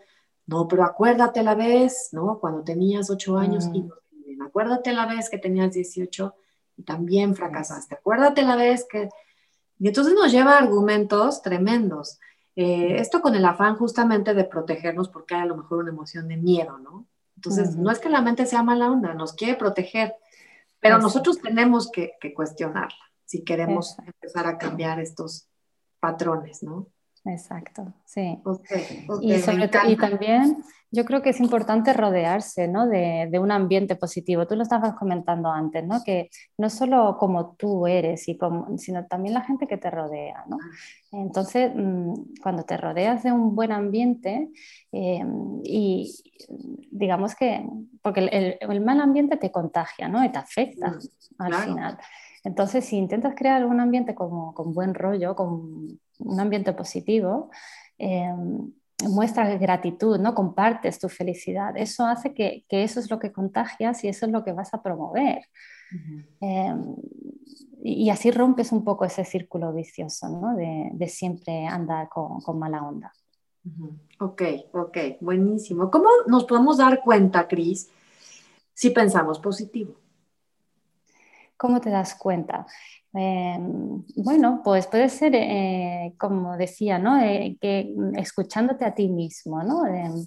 No, 0.46 0.66
pero 0.66 0.84
acuérdate 0.84 1.42
la 1.42 1.54
vez, 1.54 2.08
¿no? 2.12 2.38
Cuando 2.38 2.62
tenías 2.62 3.10
ocho 3.10 3.36
años 3.36 3.66
y 3.74 3.82
mm. 3.82 3.88
no 4.38 4.46
Acuérdate 4.46 4.92
la 4.92 5.06
vez 5.06 5.28
que 5.28 5.38
tenías 5.38 5.72
18 5.72 6.34
y 6.76 6.82
también 6.84 7.34
fracasaste. 7.34 7.96
Acuérdate 7.96 8.42
la 8.42 8.56
vez 8.56 8.86
que... 8.88 9.08
Y 9.80 9.88
entonces 9.88 10.14
nos 10.14 10.32
lleva 10.32 10.54
a 10.54 10.58
argumentos 10.58 11.42
tremendos. 11.42 12.18
Eh, 12.60 12.98
esto 12.98 13.22
con 13.22 13.36
el 13.36 13.44
afán 13.44 13.76
justamente 13.76 14.34
de 14.34 14.42
protegernos 14.42 15.08
porque 15.08 15.36
hay 15.36 15.42
a 15.42 15.46
lo 15.46 15.56
mejor 15.56 15.78
una 15.78 15.92
emoción 15.92 16.26
de 16.26 16.36
miedo, 16.36 16.76
¿no? 16.78 17.06
Entonces, 17.36 17.76
no 17.76 17.88
es 17.88 18.00
que 18.00 18.08
la 18.08 18.20
mente 18.20 18.46
sea 18.46 18.64
mala 18.64 18.90
onda, 18.90 19.14
nos 19.14 19.32
quiere 19.32 19.54
proteger, 19.54 20.16
pero 20.80 20.98
nosotros 20.98 21.40
tenemos 21.40 21.88
que, 21.88 22.14
cuestionarla 22.34 22.98
si 23.24 23.44
queremos 23.44 23.96
empezar 24.04 24.48
a 24.48 24.58
cambiar 24.58 24.98
estos 24.98 25.46
patrones, 26.00 26.64
¿no? 26.64 26.88
Exacto, 27.24 27.94
sí. 28.04 28.42
y, 29.20 29.38
sobre 29.38 29.70
y 29.86 29.96
también 29.96 30.64
yo 30.90 31.04
creo 31.04 31.20
que 31.20 31.30
es 31.30 31.40
importante 31.40 31.92
rodearse 31.92 32.66
¿no? 32.66 32.86
de, 32.86 33.28
de, 33.30 33.38
un 33.38 33.50
ambiente 33.50 33.94
positivo. 33.94 34.46
Tú 34.46 34.56
lo 34.56 34.62
estabas 34.62 34.94
comentando 34.94 35.50
antes, 35.50 35.86
¿no? 35.86 36.02
que 36.02 36.30
no 36.56 36.70
solo 36.70 37.16
como 37.18 37.54
tú 37.56 37.86
eres, 37.86 38.26
y 38.28 38.38
como, 38.38 38.78
sino 38.78 39.06
también 39.06 39.34
la 39.34 39.42
gente 39.42 39.66
que 39.66 39.76
te 39.76 39.90
rodea. 39.90 40.44
¿no? 40.48 40.58
Entonces, 41.12 41.72
mm, 41.74 42.40
cuando 42.42 42.62
te 42.62 42.76
rodeas 42.78 43.22
de 43.22 43.32
un 43.32 43.54
buen 43.54 43.72
ambiente, 43.72 44.48
eh, 44.92 45.24
y 45.64 46.14
digamos 46.90 47.34
que, 47.34 47.68
porque 48.00 48.20
el, 48.20 48.56
el, 48.60 48.80
mal 48.80 49.00
ambiente 49.00 49.36
te 49.36 49.52
contagia 49.52 50.08
¿no? 50.08 50.24
y 50.24 50.30
te 50.30 50.38
afecta 50.38 50.98
al 51.38 51.54
final. 51.54 51.98
Entonces, 52.44 52.86
si 52.86 52.96
intentas 52.96 53.34
crear 53.36 53.66
un 53.66 53.80
ambiente 53.80 54.14
como, 54.14 54.54
con 54.54 54.72
buen 54.72 54.94
rollo, 54.94 55.34
con 55.34 55.98
un 56.18 56.40
ambiente 56.40 56.72
positivo, 56.72 57.50
eh, 57.98 58.32
muestras 59.06 59.60
gratitud, 59.60 60.18
¿no? 60.18 60.34
compartes 60.34 60.98
tu 60.98 61.08
felicidad. 61.08 61.76
Eso 61.76 62.06
hace 62.06 62.34
que, 62.34 62.64
eso 62.68 63.00
es 63.00 63.10
lo 63.10 63.18
que 63.18 63.32
contagias 63.32 64.02
y 64.04 64.08
eso 64.08 64.26
es 64.26 64.32
lo 64.32 64.42
que 64.44 64.52
vas 64.52 64.74
a 64.74 64.82
promover. 64.82 65.42
Eh, 66.40 66.74
y, 67.82 68.10
así 68.10 68.30
rompes 68.30 68.72
un 68.72 68.84
poco 68.84 69.04
ese 69.04 69.24
círculo 69.24 69.72
vicioso 69.72 70.28
¿no? 70.28 70.56
de, 70.56 71.08
siempre 71.08 71.66
andar 71.66 72.08
con, 72.08 72.58
mala 72.58 72.82
onda. 72.82 73.12
Ok, 74.18 74.42
ok, 74.72 74.96
buenísimo. 75.20 75.90
¿Cómo 75.90 76.08
nos 76.26 76.44
podemos 76.44 76.78
dar 76.78 77.02
cuenta, 77.02 77.46
Cris, 77.46 77.88
si 78.74 78.90
pensamos 78.90 79.38
positivo? 79.38 79.94
¿Cómo 81.58 81.80
te 81.80 81.90
das 81.90 82.14
cuenta? 82.14 82.66
Em, 83.12 84.04
bueno, 84.16 84.60
pues 84.62 84.86
puede 84.86 85.08
ser, 85.08 85.34
eh, 85.34 86.14
como 86.18 86.56
decía, 86.56 86.98
¿no? 86.98 87.20
Eh, 87.20 87.56
que 87.60 87.92
escuchándote 88.16 88.84
a 88.84 88.94
ti 88.94 89.08
mismo, 89.08 89.62
¿no? 89.64 89.84
Em, 89.86 90.26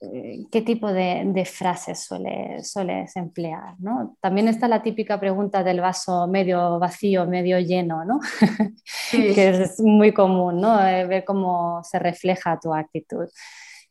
eh, 0.00 0.44
¿Qué 0.52 0.62
tipo 0.62 0.92
de, 0.92 1.44
frases 1.44 2.04
sueles 2.04 3.16
emplear? 3.16 3.74
¿no? 3.78 4.16
También 4.20 4.48
está 4.48 4.68
la 4.68 4.82
típica 4.82 5.18
pregunta 5.18 5.64
del 5.64 5.80
vaso 5.80 6.28
medio 6.28 6.78
vacío, 6.78 7.26
medio 7.26 7.58
lleno, 7.58 8.04
¿no? 8.04 8.20
que 9.10 9.48
es 9.48 9.80
muy 9.80 10.12
común, 10.12 10.60
¿no? 10.60 10.76
ver 10.76 11.24
cómo 11.24 11.82
se 11.84 11.98
refleja 11.98 12.60
tu 12.60 12.72
actitud. 12.74 13.26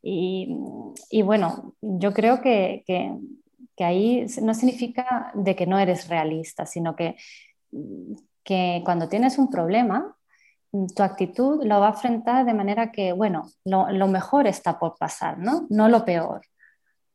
Y, 0.06 1.21
bueno, 1.23 1.76
yo 1.82 2.13
creo 2.13 2.41
que, 2.41 2.84
que, 2.86 3.17
que 3.75 3.83
ahí 3.83 4.25
no 4.41 4.53
significa 4.53 5.31
de 5.33 5.55
que 5.55 5.65
no 5.65 5.79
eres 5.79 6.07
realista, 6.07 6.65
sino 6.65 6.95
que 6.95 7.15
que 8.43 8.81
cuando 8.86 9.07
tienes 9.09 9.38
un 9.38 9.49
problema, 9.49 10.15
tu 10.95 11.03
actitud 11.03 11.63
lo 11.63 11.79
va 11.79 11.88
a 11.88 11.91
enfrentar 11.91 12.45
de 12.45 12.53
manera 12.53 12.91
que, 12.91 13.13
bueno, 13.13 13.49
lo, 13.63 14.07
mejor 14.07 14.47
está 14.47 14.79
por 14.79 14.97
pasar, 14.97 15.38
¿no? 15.38 15.67
No 15.69 15.88
lo 15.88 16.03
peor. 16.03 16.41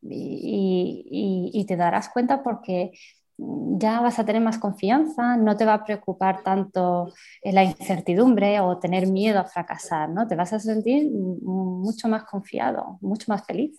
Y, 0.03 1.65
te 1.67 1.77
darás 1.77 2.09
cuenta 2.09 2.43
porque 2.43 2.93
ya 3.37 4.01
vas 4.01 4.19
a 4.19 4.25
tener 4.25 4.43
más 4.43 4.59
confianza, 4.59 5.37
no 5.37 5.57
te 5.57 5.65
va 5.65 5.75
a 5.75 5.85
preocupar 5.85 6.43
tanto 6.43 7.13
la 7.43 7.63
incertidumbre 7.65 8.61
o 8.61 8.79
tener 8.79 9.07
miedo 9.07 9.41
a 9.41 9.45
fracasar, 9.45 10.09
¿no? 10.09 10.27
Te 10.27 10.37
vas 10.37 10.53
a 10.53 10.61
sentir 10.61 11.11
mucho 11.11 12.09
más 12.09 12.25
confiado, 12.25 12.99
mucho 13.01 13.27
más 13.29 13.45
feliz. 13.45 13.77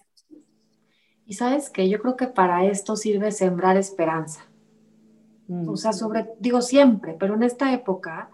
Y 1.30 1.36
sabes 1.36 1.70
que 1.70 1.88
yo 1.88 2.02
creo 2.02 2.18
que 2.18 2.26
para 2.26 2.65
esto 2.65 2.96
sirve 2.96 3.32
sembrar 3.32 3.78
esperanza. 3.78 4.42
O 5.68 5.78
sea, 5.78 5.94
sobre, 5.94 6.28
digo 6.39 6.60
siempre, 6.60 7.15
pero 7.20 7.36
en 7.36 7.44
esta 7.44 7.72
época, 7.72 8.32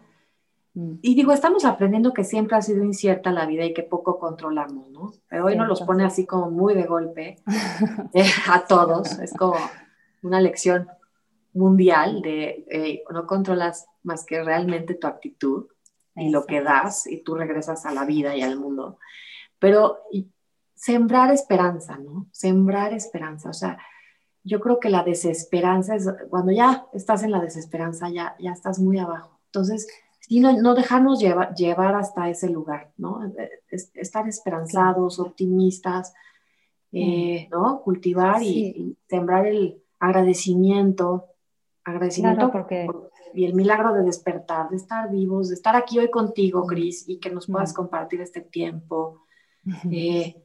mm. 0.75 0.99
y 1.01 1.13
digo, 1.13 1.34
estamos 1.34 1.65
aprendiendo 1.65 2.13
que 2.13 2.23
siempre 2.23 2.55
ha 2.55 2.62
sido 2.62 2.86
incierta 2.86 3.34
la 3.34 3.45
vida 3.47 3.65
y 3.65 3.73
que 3.73 3.84
poco 3.84 4.17
controlamos, 4.17 4.89
¿no? 4.91 5.12
Pero 5.27 5.45
hoy 5.45 5.58
nos 5.58 5.67
los 5.67 5.81
pone 5.81 6.05
así 6.05 6.25
como 6.25 6.49
muy 6.49 6.73
de 6.73 6.86
golpe 6.86 7.36
eh, 8.13 8.29
a 8.49 8.65
todos. 8.65 9.19
Es 9.19 9.34
como 9.34 9.58
una 10.23 10.39
lección 10.39 10.88
mundial 11.51 12.21
de 12.21 13.03
no 13.12 13.27
controlas 13.27 13.88
más 14.03 14.25
que 14.25 14.41
realmente 14.41 14.93
tu 14.93 15.08
actitud 15.08 15.65
y 16.15 16.29
lo 16.29 16.45
que 16.45 16.62
das 16.62 17.08
y 17.08 17.23
tú 17.23 17.36
regresas 17.36 17.86
a 17.86 17.91
la 17.91 18.05
vida 18.05 18.38
y 18.38 18.41
al 18.41 18.58
mundo. 18.58 18.99
Pero 19.60 19.99
sembrar 20.75 21.31
esperanza, 21.31 21.97
¿no? 21.97 22.27
Sembrar 22.31 22.93
esperanza, 22.93 23.49
o 23.49 23.53
sea, 23.53 23.77
yo 24.43 24.59
creo 24.59 24.79
que 24.79 24.89
la 24.89 25.03
desesperanza 25.03 25.95
es 25.95 26.07
cuando 26.29 26.51
ya 26.51 26.85
estás 26.93 27.23
en 27.23 27.31
la 27.31 27.41
desesperanza, 27.41 28.09
ya, 28.09 28.35
ya 28.39 28.51
estás 28.51 28.79
muy 28.79 28.99
abajo. 28.99 29.39
Entonces, 29.47 29.88
no, 30.29 30.53
no 30.61 30.75
dejarnos 30.75 31.19
llevar, 31.19 31.55
llevar 31.55 31.95
hasta 31.95 32.29
ese 32.29 32.49
lugar, 32.49 32.91
¿no? 32.97 33.21
estar 33.69 34.27
esperanzados, 34.27 35.19
optimistas, 35.19 36.13
eh, 36.91 37.47
¿no? 37.51 37.81
Cultivar 37.81 38.41
y, 38.41 38.97
sembrar 39.09 39.47
el 39.47 39.81
agradecimiento, 39.99 41.25
agradecimiento 41.83 42.51
porque... 42.51 42.88
y 43.33 43.45
el 43.45 43.53
milagro 43.53 43.93
de 43.93 44.03
despertar, 44.03 44.69
de 44.69 44.77
estar 44.77 45.09
vivos, 45.11 45.49
de 45.49 45.55
estar 45.55 45.75
aquí 45.75 45.99
hoy 45.99 46.09
contigo, 46.09 46.65
Cris, 46.65 47.07
y 47.07 47.19
que 47.19 47.31
nos 47.31 47.47
puedas 47.47 47.73
compartir 47.73 48.21
este 48.21 48.41
tiempo. 48.41 49.21
Eh, 49.91 50.41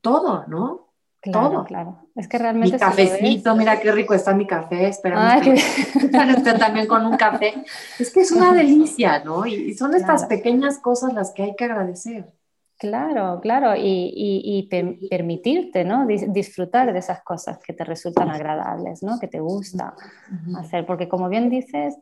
todo, 0.00 0.44
¿no? 0.46 0.90
Claro, 1.20 1.50
todo. 1.50 1.64
claro. 1.64 1.98
Es 2.16 2.28
que 2.28 2.38
realmente. 2.38 2.74
Mi 2.74 2.78
cafecito, 2.78 3.54
mira 3.54 3.78
qué 3.78 3.92
rico 3.92 4.14
está 4.14 4.32
mi 4.32 4.46
café. 4.46 4.88
Esperamos 4.88 5.42
que 5.42 5.54
esté 5.54 6.54
también 6.58 6.86
con 6.86 7.04
un 7.04 7.16
café. 7.16 7.62
Es 7.98 8.10
que 8.12 8.20
es 8.20 8.32
una 8.32 8.52
delicia, 8.54 9.22
¿no? 9.22 9.44
Y, 9.46 9.74
son 9.74 9.94
estas 9.94 10.24
pequeñas 10.24 10.78
cosas 10.78 11.12
las 11.12 11.32
que 11.32 11.42
hay 11.42 11.54
que 11.56 11.64
agradecer. 11.64 12.32
Claro, 12.78 13.40
claro, 13.42 13.74
y, 13.76 14.66
permitirte, 15.10 15.84
¿no? 15.84 16.06
disfrutar 16.06 16.90
de 16.90 16.98
esas 16.98 17.22
cosas 17.22 17.58
que 17.58 17.74
te 17.74 17.84
resultan 17.84 18.30
agradables, 18.30 19.02
¿no? 19.02 19.20
Que 19.20 19.28
te 19.28 19.38
gusta 19.38 19.94
hacer, 20.56 20.86
porque 20.86 21.06
como 21.06 21.28
bien 21.28 21.50
dices, 21.50 21.96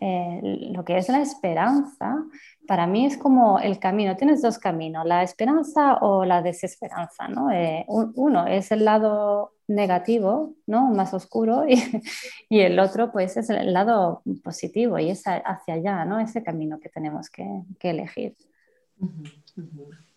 eh, 0.00 0.40
lo 0.72 0.84
que 0.84 0.98
es 0.98 1.08
la 1.08 1.22
esperanza, 1.22 2.22
para 2.66 2.86
mí 2.86 3.06
es 3.06 3.16
como 3.16 3.58
el 3.60 3.78
camino, 3.78 4.16
tienes 4.16 4.42
dos 4.42 4.58
caminos, 4.58 5.06
la 5.06 5.22
esperanza 5.22 5.98
o 6.02 6.24
la 6.24 6.42
desesperanza, 6.42 7.28
¿no? 7.28 7.50
Eh, 7.50 7.84
uno 7.88 8.46
es 8.46 8.72
el 8.72 8.84
lado 8.84 9.52
negativo, 9.68 10.54
¿no? 10.66 10.88
Más 10.88 11.14
oscuro, 11.14 11.64
y, 12.48 12.60
el 12.60 12.78
otro 12.78 13.10
pues 13.10 13.36
es 13.36 13.48
el 13.50 13.72
lado 13.72 14.22
positivo 14.44 14.98
y 14.98 15.10
es 15.10 15.22
hacia 15.24 15.74
allá, 15.74 16.04
¿no? 16.04 16.20
Ese 16.20 16.42
camino 16.42 16.78
que 16.78 16.88
tenemos 16.88 17.30
que, 17.30 17.62
elegir. 17.80 18.34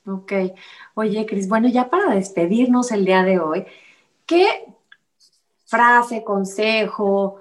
Ok. 0.05 0.33
Oye, 0.95 1.25
Cris, 1.25 1.47
bueno, 1.47 1.67
ya 1.67 1.89
para 1.89 2.15
despedirnos 2.15 2.91
el 2.91 3.05
día 3.05 3.23
de 3.23 3.39
hoy, 3.39 3.65
¿qué 4.25 4.47
frase, 5.65 6.23
consejo, 6.23 7.37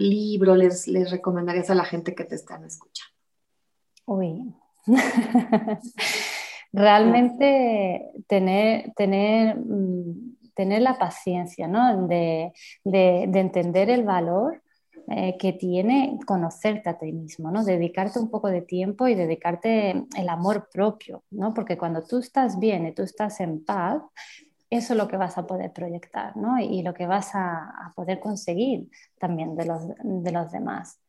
libro 0.00 0.56
les, 0.56 0.88
les 0.88 1.10
recomendarías 1.10 1.70
a 1.70 1.74
la 1.74 1.84
gente 1.84 2.14
que 2.14 2.24
te 2.24 2.34
están 2.34 2.64
escuchando? 2.64 3.14
Uy. 4.06 4.54
Realmente 6.72 8.12
tener, 8.26 8.92
tener, 8.94 9.56
mm, 9.56 10.36
tener 10.54 10.82
la 10.82 10.98
paciencia, 10.98 11.68
¿no? 11.68 12.06
de, 12.06 12.52
de, 12.84 13.26
de 13.28 13.40
entender 13.40 13.90
el 13.90 14.04
valor 14.04 14.62
eh, 15.12 15.36
que 15.38 15.52
tiene 15.52 16.20
conocerte 16.24 16.88
a 16.88 16.96
ti 16.96 17.10
mismo, 17.10 17.50
¿no? 17.50 17.64
Dedicarte 17.64 18.20
un 18.20 18.30
poco 18.30 18.48
de 18.48 18.62
tiempo 18.62 19.08
y 19.08 19.16
dedicarte 19.16 20.04
el 20.16 20.28
amor 20.28 20.68
propio, 20.72 21.24
¿no? 21.30 21.52
Porque 21.52 21.76
cuando 21.76 22.04
tú 22.04 22.18
estás 22.18 22.60
bien 22.60 22.86
y 22.86 22.92
tú 22.92 23.02
estás 23.02 23.40
en 23.40 23.64
paz, 23.64 24.00
eso 24.70 24.94
es 24.94 24.98
lo 24.98 25.08
que 25.08 25.16
vas 25.16 25.36
a 25.36 25.46
poder 25.46 25.72
proyectar, 25.72 26.36
¿no? 26.36 26.58
Y, 26.58 26.82
lo 26.82 26.94
que 26.94 27.06
vas 27.06 27.30
a, 27.34 27.92
poder 27.96 28.20
conseguir 28.20 28.88
también 29.18 29.56
de 29.56 29.66
los, 29.66 29.82
de 30.02 30.32
los 30.32 30.52
demás. 30.52 31.00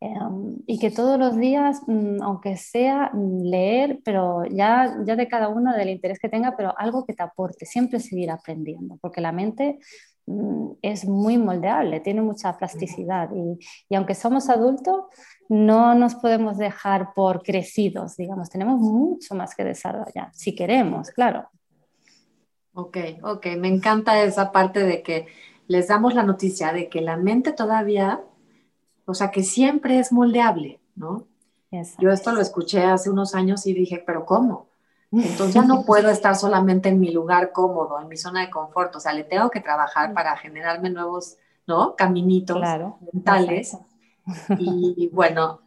Em, 0.00 0.56
y 0.66 0.78
que 0.78 0.90
todos 0.90 1.18
los 1.18 1.36
días, 1.36 1.80
mm, 1.86 2.22
aunque 2.22 2.56
sea 2.56 3.10
mm, 3.12 3.42
leer, 3.42 4.00
pero 4.04 4.44
ya, 4.44 4.98
ya 5.06 5.16
de 5.16 5.28
cada 5.28 5.48
uno 5.48 5.72
del 5.72 5.88
interés 5.90 6.18
que 6.18 6.28
tenga, 6.28 6.56
pero 6.56 6.74
algo 6.76 7.06
que 7.06 7.14
te 7.14 7.22
aporte, 7.22 7.64
siempre 7.66 8.00
seguir 8.00 8.30
aprendiendo, 8.30 8.98
porque 9.00 9.20
la 9.20 9.32
mente 9.32 9.78
Mm, 10.26 10.72
es 10.80 11.06
muy 11.06 11.36
moldeable, 11.36 12.00
tiene 12.00 12.22
mucha 12.22 12.56
plasticidad 12.56 13.28
y, 13.34 13.58
y, 13.90 13.94
aunque 13.94 14.14
somos 14.14 14.48
adultos, 14.48 15.04
no 15.50 15.94
nos 15.94 16.14
podemos 16.14 16.56
dejar 16.56 17.12
por 17.14 17.42
crecidos, 17.42 18.16
digamos, 18.16 18.48
tenemos 18.48 18.80
mucho 18.80 19.34
más 19.34 19.54
que 19.54 19.64
desarrollar, 19.64 20.30
si 20.32 20.54
queremos, 20.54 21.10
claro. 21.10 21.48
Ok, 22.74 22.98
ok, 23.22 23.46
me 23.56 23.68
encanta 23.68 24.22
esa 24.22 24.50
parte 24.50 24.80
de 24.80 25.02
que 25.02 25.28
les 25.68 25.88
damos 25.88 26.14
la 26.14 26.24
noticia 26.24 26.72
de 26.72 26.88
que 26.88 27.00
la 27.00 27.16
mente 27.16 27.52
todavía, 27.52 28.22
o 29.06 29.14
sea, 29.14 29.30
que 29.30 29.44
siempre 29.44 29.98
es 29.98 30.12
moldeable, 30.12 30.80
¿no? 30.96 31.26
Yo 31.98 32.10
esto 32.10 32.32
lo 32.32 32.40
escuché 32.40 32.84
hace 32.84 33.10
unos 33.10 33.34
años 33.34 33.66
y 33.66 33.74
dije, 33.74 34.02
pero 34.04 34.24
¿cómo? 34.26 34.68
Entonces 35.12 35.54
ya 35.54 35.62
no 35.62 35.82
puedo 35.86 36.10
estar 36.10 36.36
solamente 36.36 36.88
en 36.88 37.00
mi 37.00 37.12
lugar 37.12 37.52
cómodo, 37.52 38.00
en 38.00 38.08
mi 38.08 38.16
zona 38.16 38.42
de 38.42 38.50
confort, 38.50 38.94
o 38.96 39.00
sea, 39.00 39.12
le 39.12 39.24
tengo 39.24 39.50
que 39.50 39.60
trabajar 39.60 40.12
para 40.12 40.36
generarme 40.36 40.90
nuevos, 40.90 41.36
¿no? 41.66 41.94
Caminitos 41.96 42.60
mentales. 43.12 43.76
Y, 44.58 45.08
bueno, 45.12 45.60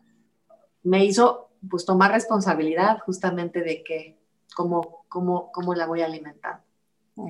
me 0.84 1.06
hizo 1.06 1.50
pues 1.70 1.86
tomar 1.86 2.12
responsabilidad 2.12 3.00
justamente 3.06 3.62
de 3.62 3.84
que 3.84 4.18
cómo, 4.56 5.06
cómo, 5.10 5.52
cómo 5.52 5.74
la 5.74 5.86
voy 5.86 6.02
a 6.02 6.06
alimentar. 6.06 6.67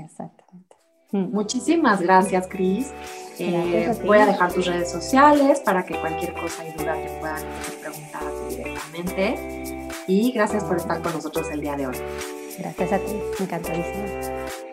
Exactamente. 0.04 0.76
Muchísimas 1.12 2.02
gracias, 2.02 2.48
Cris. 2.48 2.92
Eh, 3.40 3.94
voy 4.06 4.18
a 4.18 4.26
dejar 4.26 4.52
tus 4.52 4.66
redes 4.66 4.92
sociales 4.92 5.62
para 5.62 5.86
que 5.86 6.00
cualquier 6.00 6.34
cosa 6.34 6.66
y 6.66 6.72
duda 6.72 6.96
te 6.96 7.10
puedan 7.20 7.44
preguntar 7.82 8.24
directamente 8.50 9.98
y 10.08 10.32
gracias 10.32 10.64
por 10.64 10.78
estar 10.78 11.02
con 11.02 11.14
nosotros 11.14 11.48
el 11.52 11.62
día 11.62 11.76
de 11.78 11.88
hoy. 11.88 11.98
Gracias 12.58 12.92
a 12.92 13.00
ti, 13.00 13.14
encantadísima. 13.40 14.67